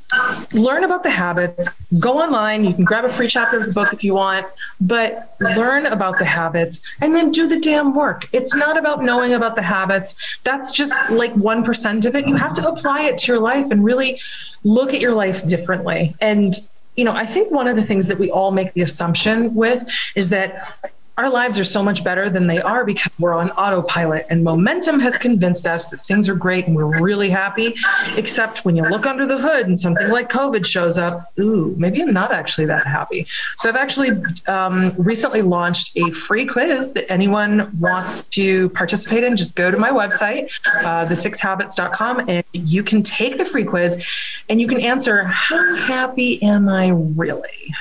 learn 0.52 0.84
about 0.84 1.02
the 1.02 1.10
habits. 1.10 1.68
Go 1.98 2.20
online. 2.20 2.64
You 2.64 2.74
can 2.74 2.84
grab 2.84 3.04
a 3.04 3.08
free 3.08 3.28
chapter 3.28 3.56
of 3.56 3.66
the 3.66 3.72
book 3.72 3.92
if 3.92 4.04
you 4.04 4.14
want, 4.14 4.46
but 4.80 5.34
learn 5.40 5.86
about 5.86 6.18
the 6.18 6.24
habits 6.24 6.80
and 7.00 7.14
then 7.14 7.30
do 7.30 7.46
the 7.46 7.60
damn 7.60 7.94
work. 7.94 8.28
It's 8.32 8.54
not 8.54 8.78
about 8.78 9.02
knowing 9.02 9.34
about 9.34 9.56
the 9.56 9.62
habits. 9.62 10.38
That's 10.44 10.72
just 10.72 10.94
like 11.10 11.34
1% 11.34 12.06
of 12.06 12.16
it. 12.16 12.26
You 12.26 12.34
have 12.34 12.54
to 12.54 12.68
apply 12.68 13.02
it 13.04 13.18
to 13.18 13.32
your 13.32 13.40
life 13.40 13.70
and 13.70 13.84
really 13.84 14.20
look 14.64 14.94
at 14.94 15.00
your 15.00 15.14
life 15.14 15.46
differently. 15.46 16.14
And 16.20 16.54
you 16.96 17.04
know, 17.04 17.12
I 17.12 17.26
think 17.26 17.50
one 17.50 17.68
of 17.68 17.76
the 17.76 17.84
things 17.84 18.06
that 18.06 18.18
we 18.18 18.30
all 18.30 18.50
make 18.50 18.72
the 18.72 18.80
assumption 18.80 19.54
with 19.54 19.86
is 20.14 20.30
that 20.30 20.92
our 21.18 21.30
lives 21.30 21.58
are 21.58 21.64
so 21.64 21.82
much 21.82 22.04
better 22.04 22.28
than 22.28 22.46
they 22.46 22.60
are 22.60 22.84
because 22.84 23.10
we're 23.18 23.32
on 23.32 23.50
autopilot 23.52 24.26
and 24.28 24.44
momentum 24.44 25.00
has 25.00 25.16
convinced 25.16 25.66
us 25.66 25.88
that 25.88 25.98
things 25.98 26.28
are 26.28 26.34
great 26.34 26.66
and 26.66 26.76
we're 26.76 27.00
really 27.00 27.30
happy. 27.30 27.74
Except 28.16 28.64
when 28.64 28.76
you 28.76 28.82
look 28.82 29.06
under 29.06 29.26
the 29.26 29.38
hood 29.38 29.66
and 29.66 29.78
something 29.78 30.08
like 30.08 30.28
covid 30.28 30.66
shows 30.66 30.98
up 30.98 31.32
ooh 31.38 31.74
maybe 31.78 32.02
i'm 32.02 32.12
not 32.12 32.32
actually 32.32 32.66
that 32.66 32.86
happy. 32.86 33.26
So 33.56 33.68
i've 33.68 33.76
actually 33.76 34.10
um, 34.46 34.92
recently 34.98 35.42
launched 35.42 35.96
a 35.96 36.10
free 36.10 36.46
quiz 36.46 36.92
that 36.92 37.10
anyone 37.10 37.70
wants 37.80 38.24
to 38.24 38.68
participate 38.70 39.24
in. 39.24 39.36
Just 39.36 39.56
go 39.56 39.70
to 39.70 39.76
my 39.76 39.90
website 39.90 40.50
uh, 40.66 41.06
the6habits.com 41.06 42.28
and 42.28 42.44
you 42.52 42.82
can 42.82 43.02
take 43.02 43.38
the 43.38 43.44
free 43.44 43.64
quiz 43.64 44.04
and 44.48 44.60
you 44.60 44.68
can 44.68 44.80
answer 44.80 45.24
how 45.24 45.74
happy 45.76 46.42
am 46.42 46.68
i 46.68 46.88
really 46.88 47.74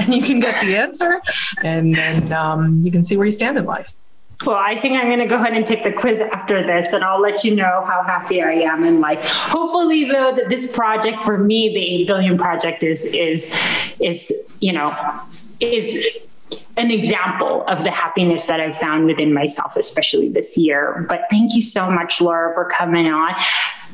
and 0.04 0.14
you 0.14 0.22
can 0.22 0.40
get 0.40 0.58
the 0.64 0.76
answer 0.76 1.20
and 1.62 1.94
then 1.94 2.32
um, 2.32 2.80
you 2.84 2.90
can 2.90 3.04
see 3.04 3.16
where 3.16 3.26
you 3.26 3.32
stand 3.32 3.58
in 3.58 3.64
life. 3.64 3.92
Well, 4.46 4.56
I 4.56 4.80
think 4.80 4.94
I'm 4.94 5.08
going 5.08 5.18
to 5.18 5.26
go 5.26 5.36
ahead 5.36 5.52
and 5.52 5.66
take 5.66 5.84
the 5.84 5.92
quiz 5.92 6.18
after 6.18 6.66
this, 6.66 6.94
and 6.94 7.04
I'll 7.04 7.20
let 7.20 7.44
you 7.44 7.54
know 7.54 7.84
how 7.86 8.02
happy 8.02 8.42
I 8.42 8.52
am 8.52 8.84
in 8.84 8.98
life. 8.98 9.22
Hopefully, 9.22 10.04
though, 10.04 10.34
that 10.34 10.48
this 10.48 10.66
project 10.66 11.22
for 11.24 11.36
me, 11.36 11.68
the 11.74 11.82
eight 11.82 12.06
billion 12.06 12.38
project, 12.38 12.82
is 12.82 13.04
is 13.04 13.54
is 14.00 14.32
you 14.60 14.72
know 14.72 14.96
is 15.60 16.06
an 16.78 16.90
example 16.90 17.66
of 17.66 17.84
the 17.84 17.90
happiness 17.90 18.46
that 18.46 18.60
I've 18.60 18.78
found 18.78 19.04
within 19.04 19.34
myself, 19.34 19.76
especially 19.76 20.30
this 20.30 20.56
year. 20.56 21.04
But 21.06 21.26
thank 21.30 21.54
you 21.54 21.60
so 21.60 21.90
much, 21.90 22.22
Laura, 22.22 22.54
for 22.54 22.64
coming 22.64 23.08
on 23.08 23.34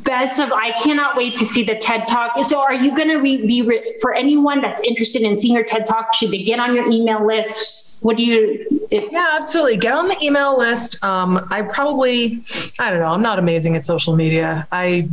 best 0.06 0.40
of 0.40 0.50
i 0.52 0.72
cannot 0.82 1.16
wait 1.16 1.36
to 1.36 1.44
see 1.44 1.62
the 1.62 1.74
ted 1.76 2.06
talk. 2.08 2.32
So 2.44 2.60
are 2.60 2.74
you 2.74 2.94
going 2.96 3.08
to 3.08 3.16
re- 3.16 3.46
be 3.46 3.62
re- 3.62 3.96
for 4.00 4.14
anyone 4.14 4.60
that's 4.60 4.80
interested 4.82 5.22
in 5.22 5.38
seeing 5.38 5.54
your 5.54 5.64
ted 5.64 5.86
talk 5.86 6.14
should 6.14 6.30
they 6.30 6.42
get 6.42 6.58
on 6.58 6.74
your 6.74 6.90
email 6.90 7.26
list? 7.26 8.02
What 8.02 8.16
do 8.16 8.22
you 8.22 8.66
yeah 8.90 9.32
absolutely. 9.34 9.76
Get 9.76 9.92
on 9.92 10.08
the 10.08 10.16
email 10.22 10.56
list. 10.56 11.02
Um, 11.02 11.46
i 11.50 11.60
probably 11.62 12.40
i 12.78 12.90
don't 12.90 13.00
know 13.00 13.06
i'm 13.06 13.22
not 13.22 13.38
amazing 13.38 13.76
at 13.76 13.84
social 13.84 14.14
media. 14.16 14.66
I 14.72 15.08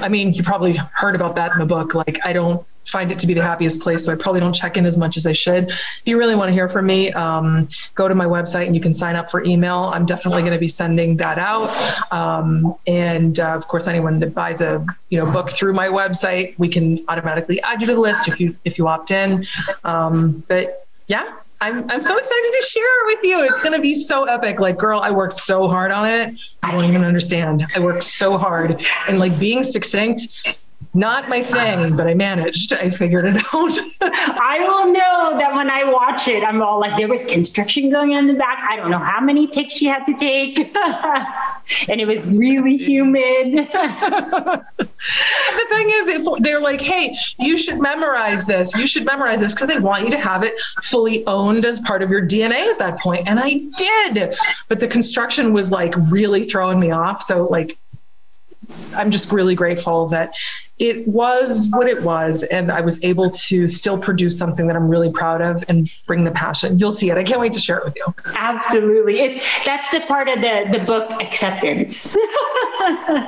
i 0.00 0.08
mean 0.08 0.34
you 0.34 0.42
probably 0.42 0.74
heard 0.74 1.14
about 1.14 1.36
that 1.36 1.52
in 1.52 1.58
the 1.58 1.66
book. 1.66 1.94
Like 1.94 2.18
i 2.24 2.32
don't 2.32 2.64
find 2.88 3.12
it 3.12 3.18
to 3.18 3.26
be 3.26 3.34
the 3.34 3.42
happiest 3.42 3.80
place. 3.80 4.04
So 4.04 4.12
I 4.12 4.16
probably 4.16 4.40
don't 4.40 4.52
check 4.52 4.76
in 4.76 4.86
as 4.86 4.96
much 4.96 5.16
as 5.16 5.26
I 5.26 5.32
should. 5.32 5.68
If 5.70 6.02
you 6.04 6.18
really 6.18 6.34
want 6.34 6.48
to 6.48 6.52
hear 6.52 6.68
from 6.68 6.86
me, 6.86 7.12
um, 7.12 7.68
go 7.94 8.08
to 8.08 8.14
my 8.14 8.24
website 8.24 8.66
and 8.66 8.74
you 8.74 8.80
can 8.80 8.94
sign 8.94 9.14
up 9.16 9.30
for 9.30 9.44
email. 9.44 9.90
I'm 9.92 10.06
definitely 10.06 10.42
going 10.42 10.54
to 10.54 10.58
be 10.58 10.68
sending 10.68 11.16
that 11.16 11.38
out. 11.38 11.70
Um, 12.12 12.74
and 12.86 13.38
uh, 13.38 13.50
of 13.50 13.68
course, 13.68 13.86
anyone 13.86 14.18
that 14.20 14.34
buys 14.34 14.60
a 14.60 14.84
you 15.10 15.18
know 15.18 15.30
book 15.30 15.50
through 15.50 15.74
my 15.74 15.88
website, 15.88 16.58
we 16.58 16.68
can 16.68 17.04
automatically 17.08 17.60
add 17.62 17.80
you 17.80 17.86
to 17.88 17.94
the 17.94 18.00
list 18.00 18.28
if 18.28 18.40
you 18.40 18.56
if 18.64 18.78
you 18.78 18.88
opt 18.88 19.10
in. 19.10 19.46
Um, 19.84 20.42
but 20.48 20.86
yeah, 21.06 21.36
I'm, 21.60 21.90
I'm 21.90 22.00
so 22.00 22.16
excited 22.16 22.52
to 22.60 22.66
share 22.66 22.84
it 22.84 23.16
with 23.16 23.24
you. 23.24 23.42
It's 23.42 23.60
going 23.62 23.72
to 23.74 23.80
be 23.80 23.94
so 23.94 24.24
epic. 24.24 24.60
Like, 24.60 24.78
girl, 24.78 25.00
I 25.00 25.10
worked 25.10 25.34
so 25.34 25.66
hard 25.66 25.90
on 25.90 26.08
it. 26.08 26.34
I 26.62 26.70
don't 26.70 26.84
even 26.84 27.02
understand. 27.02 27.66
I 27.74 27.80
worked 27.80 28.04
so 28.04 28.36
hard. 28.36 28.80
And 29.08 29.18
like 29.18 29.38
being 29.40 29.64
succinct 29.64 30.67
not 30.94 31.28
my 31.28 31.42
thing, 31.42 31.96
but 31.96 32.06
I 32.06 32.14
managed. 32.14 32.72
I 32.72 32.88
figured 32.90 33.26
it 33.26 33.36
out. 33.36 33.78
I 34.00 34.58
will 34.60 34.92
know 34.92 35.38
that 35.38 35.54
when 35.54 35.70
I 35.70 35.84
watch 35.84 36.28
it, 36.28 36.42
I'm 36.42 36.62
all 36.62 36.80
like, 36.80 36.96
there 36.96 37.08
was 37.08 37.24
construction 37.26 37.90
going 37.90 38.14
on 38.14 38.20
in 38.20 38.26
the 38.28 38.38
back. 38.38 38.66
I 38.68 38.76
don't 38.76 38.90
know 38.90 38.98
how 38.98 39.20
many 39.20 39.46
takes 39.46 39.74
she 39.74 39.86
had 39.86 40.04
to 40.06 40.14
take. 40.14 40.58
and 41.88 42.00
it 42.00 42.06
was 42.06 42.26
really 42.36 42.76
humid. 42.76 43.68
the 43.72 44.64
thing 45.68 45.90
is, 45.90 46.06
if 46.08 46.42
they're 46.42 46.60
like, 46.60 46.80
hey, 46.80 47.14
you 47.38 47.56
should 47.58 47.78
memorize 47.78 48.46
this, 48.46 48.74
you 48.76 48.86
should 48.86 49.04
memorize 49.04 49.40
this 49.40 49.54
because 49.54 49.68
they 49.68 49.78
want 49.78 50.04
you 50.04 50.10
to 50.10 50.18
have 50.18 50.42
it 50.42 50.54
fully 50.82 51.26
owned 51.26 51.66
as 51.66 51.80
part 51.80 52.02
of 52.02 52.10
your 52.10 52.26
DNA 52.26 52.70
at 52.70 52.78
that 52.78 52.98
point. 52.98 53.28
And 53.28 53.38
I 53.38 53.60
did. 53.76 54.34
But 54.68 54.80
the 54.80 54.88
construction 54.88 55.52
was 55.52 55.70
like 55.70 55.94
really 56.10 56.44
throwing 56.46 56.80
me 56.80 56.90
off. 56.90 57.22
So, 57.22 57.44
like, 57.44 57.76
I'm 58.94 59.10
just 59.10 59.32
really 59.32 59.54
grateful 59.54 60.08
that 60.08 60.34
it 60.78 61.06
was 61.08 61.68
what 61.70 61.88
it 61.88 62.02
was 62.02 62.42
and 62.44 62.70
i 62.70 62.80
was 62.80 63.02
able 63.02 63.30
to 63.30 63.66
still 63.66 63.98
produce 63.98 64.38
something 64.38 64.66
that 64.66 64.76
i'm 64.76 64.88
really 64.88 65.10
proud 65.10 65.40
of 65.40 65.64
and 65.68 65.90
bring 66.06 66.24
the 66.24 66.30
passion. 66.30 66.78
You'll 66.78 66.92
see 66.92 67.10
it. 67.10 67.18
I 67.18 67.24
can't 67.24 67.40
wait 67.40 67.52
to 67.52 67.60
share 67.60 67.78
it 67.78 67.84
with 67.84 67.96
you. 67.96 68.14
Absolutely. 68.36 69.20
It, 69.20 69.44
that's 69.64 69.90
the 69.90 70.00
part 70.02 70.28
of 70.28 70.40
the, 70.40 70.68
the 70.72 70.84
book 70.84 71.10
acceptance. 71.20 72.16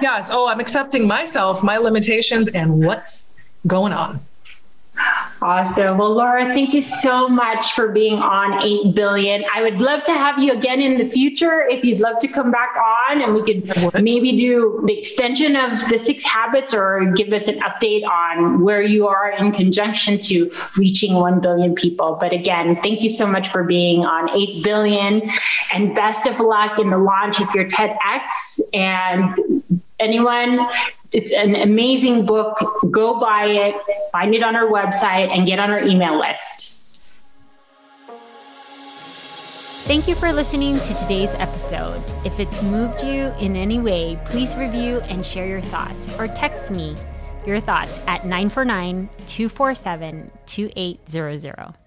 Yes. 0.01 0.29
Oh 0.31 0.47
i'm 0.47 0.61
accepting 0.61 1.07
myself 1.07 1.63
my 1.63 1.77
limitations 1.77 2.49
and 2.49 2.85
what's 2.85 3.25
going 3.67 3.93
on 3.93 4.21
Awesome. 5.43 5.97
Well, 5.97 6.15
Laura, 6.15 6.53
thank 6.53 6.75
you 6.75 6.83
so 6.83 7.27
much 7.27 7.73
for 7.73 7.89
being 7.89 8.19
on 8.19 8.63
8 8.63 8.95
billion. 8.95 9.43
I 9.55 9.63
would 9.63 9.81
love 9.81 10.05
to 10.05 10.13
have 10.13 10.39
you 10.39 10.53
again 10.53 10.83
in 10.83 10.99
the 10.99 11.11
future 11.11 11.63
if 11.63 11.83
you'd 11.83 12.01
love 12.01 12.19
to 12.19 12.29
come 12.29 12.51
back 12.51 12.75
on 12.77 13.23
and 13.23 13.35
we 13.35 13.43
could 13.43 14.03
maybe 14.03 14.37
do 14.37 14.83
the 14.87 14.99
extension 14.99 15.57
of 15.57 15.89
the 15.89 15.97
six 15.97 16.25
habits 16.25 16.75
or 16.75 17.11
give 17.17 17.33
us 17.33 17.49
an 17.49 17.59
update 17.61 18.07
on 18.07 18.63
where 18.63 18.83
you 18.83 19.07
are 19.07 19.31
in 19.31 19.51
conjunction 19.53 20.19
to 20.19 20.51
reaching 20.77 21.15
1 21.15 21.41
billion 21.41 21.75
people. 21.75 22.19
But 22.21 22.35
again, 22.35 22.79
thank 22.83 23.01
you 23.01 23.09
so 23.09 23.27
much 23.27 23.49
for 23.49 23.65
being 23.65 24.05
on 24.05 24.29
8 24.29 24.63
billion 24.63 25.23
and 25.73 25.95
best 25.95 26.27
of 26.27 26.39
luck 26.39 26.79
in 26.79 26.91
the 26.91 26.99
launch 26.99 27.41
of 27.41 27.49
your 27.55 27.67
TEDx 27.67 28.61
and 28.75 29.83
anyone 29.99 30.69
it's 31.13 31.33
an 31.33 31.57
amazing 31.57 32.27
book. 32.27 32.59
Go 32.91 33.19
buy 33.19 33.47
it, 33.47 33.75
find 34.13 34.35
it 34.35 34.43
on 34.43 34.57
our 34.57 34.67
website, 34.67 35.29
and 35.37 35.47
get 35.47 35.59
on 35.59 35.71
our 35.71 35.83
email 35.83 36.19
list. 36.19 36.77
Thank 39.85 40.07
you 40.07 40.15
for 40.15 40.33
listening 40.33 40.79
to 40.79 40.95
today's 40.95 41.35
episode. 41.35 42.01
If 42.25 42.39
it's 42.39 42.63
moved 42.63 43.03
you 43.03 43.33
in 43.41 43.57
any 43.57 43.81
way, 43.81 44.19
please 44.25 44.55
review 44.55 45.01
and 45.01 45.27
share 45.27 45.47
your 45.47 45.63
thoughts 45.63 46.17
or 46.19 46.29
text 46.29 46.71
me 46.71 46.95
your 47.47 47.59
thoughts 47.59 47.99
at 48.07 48.25
949 48.25 49.09
247 49.27 50.31
2800. 50.47 51.80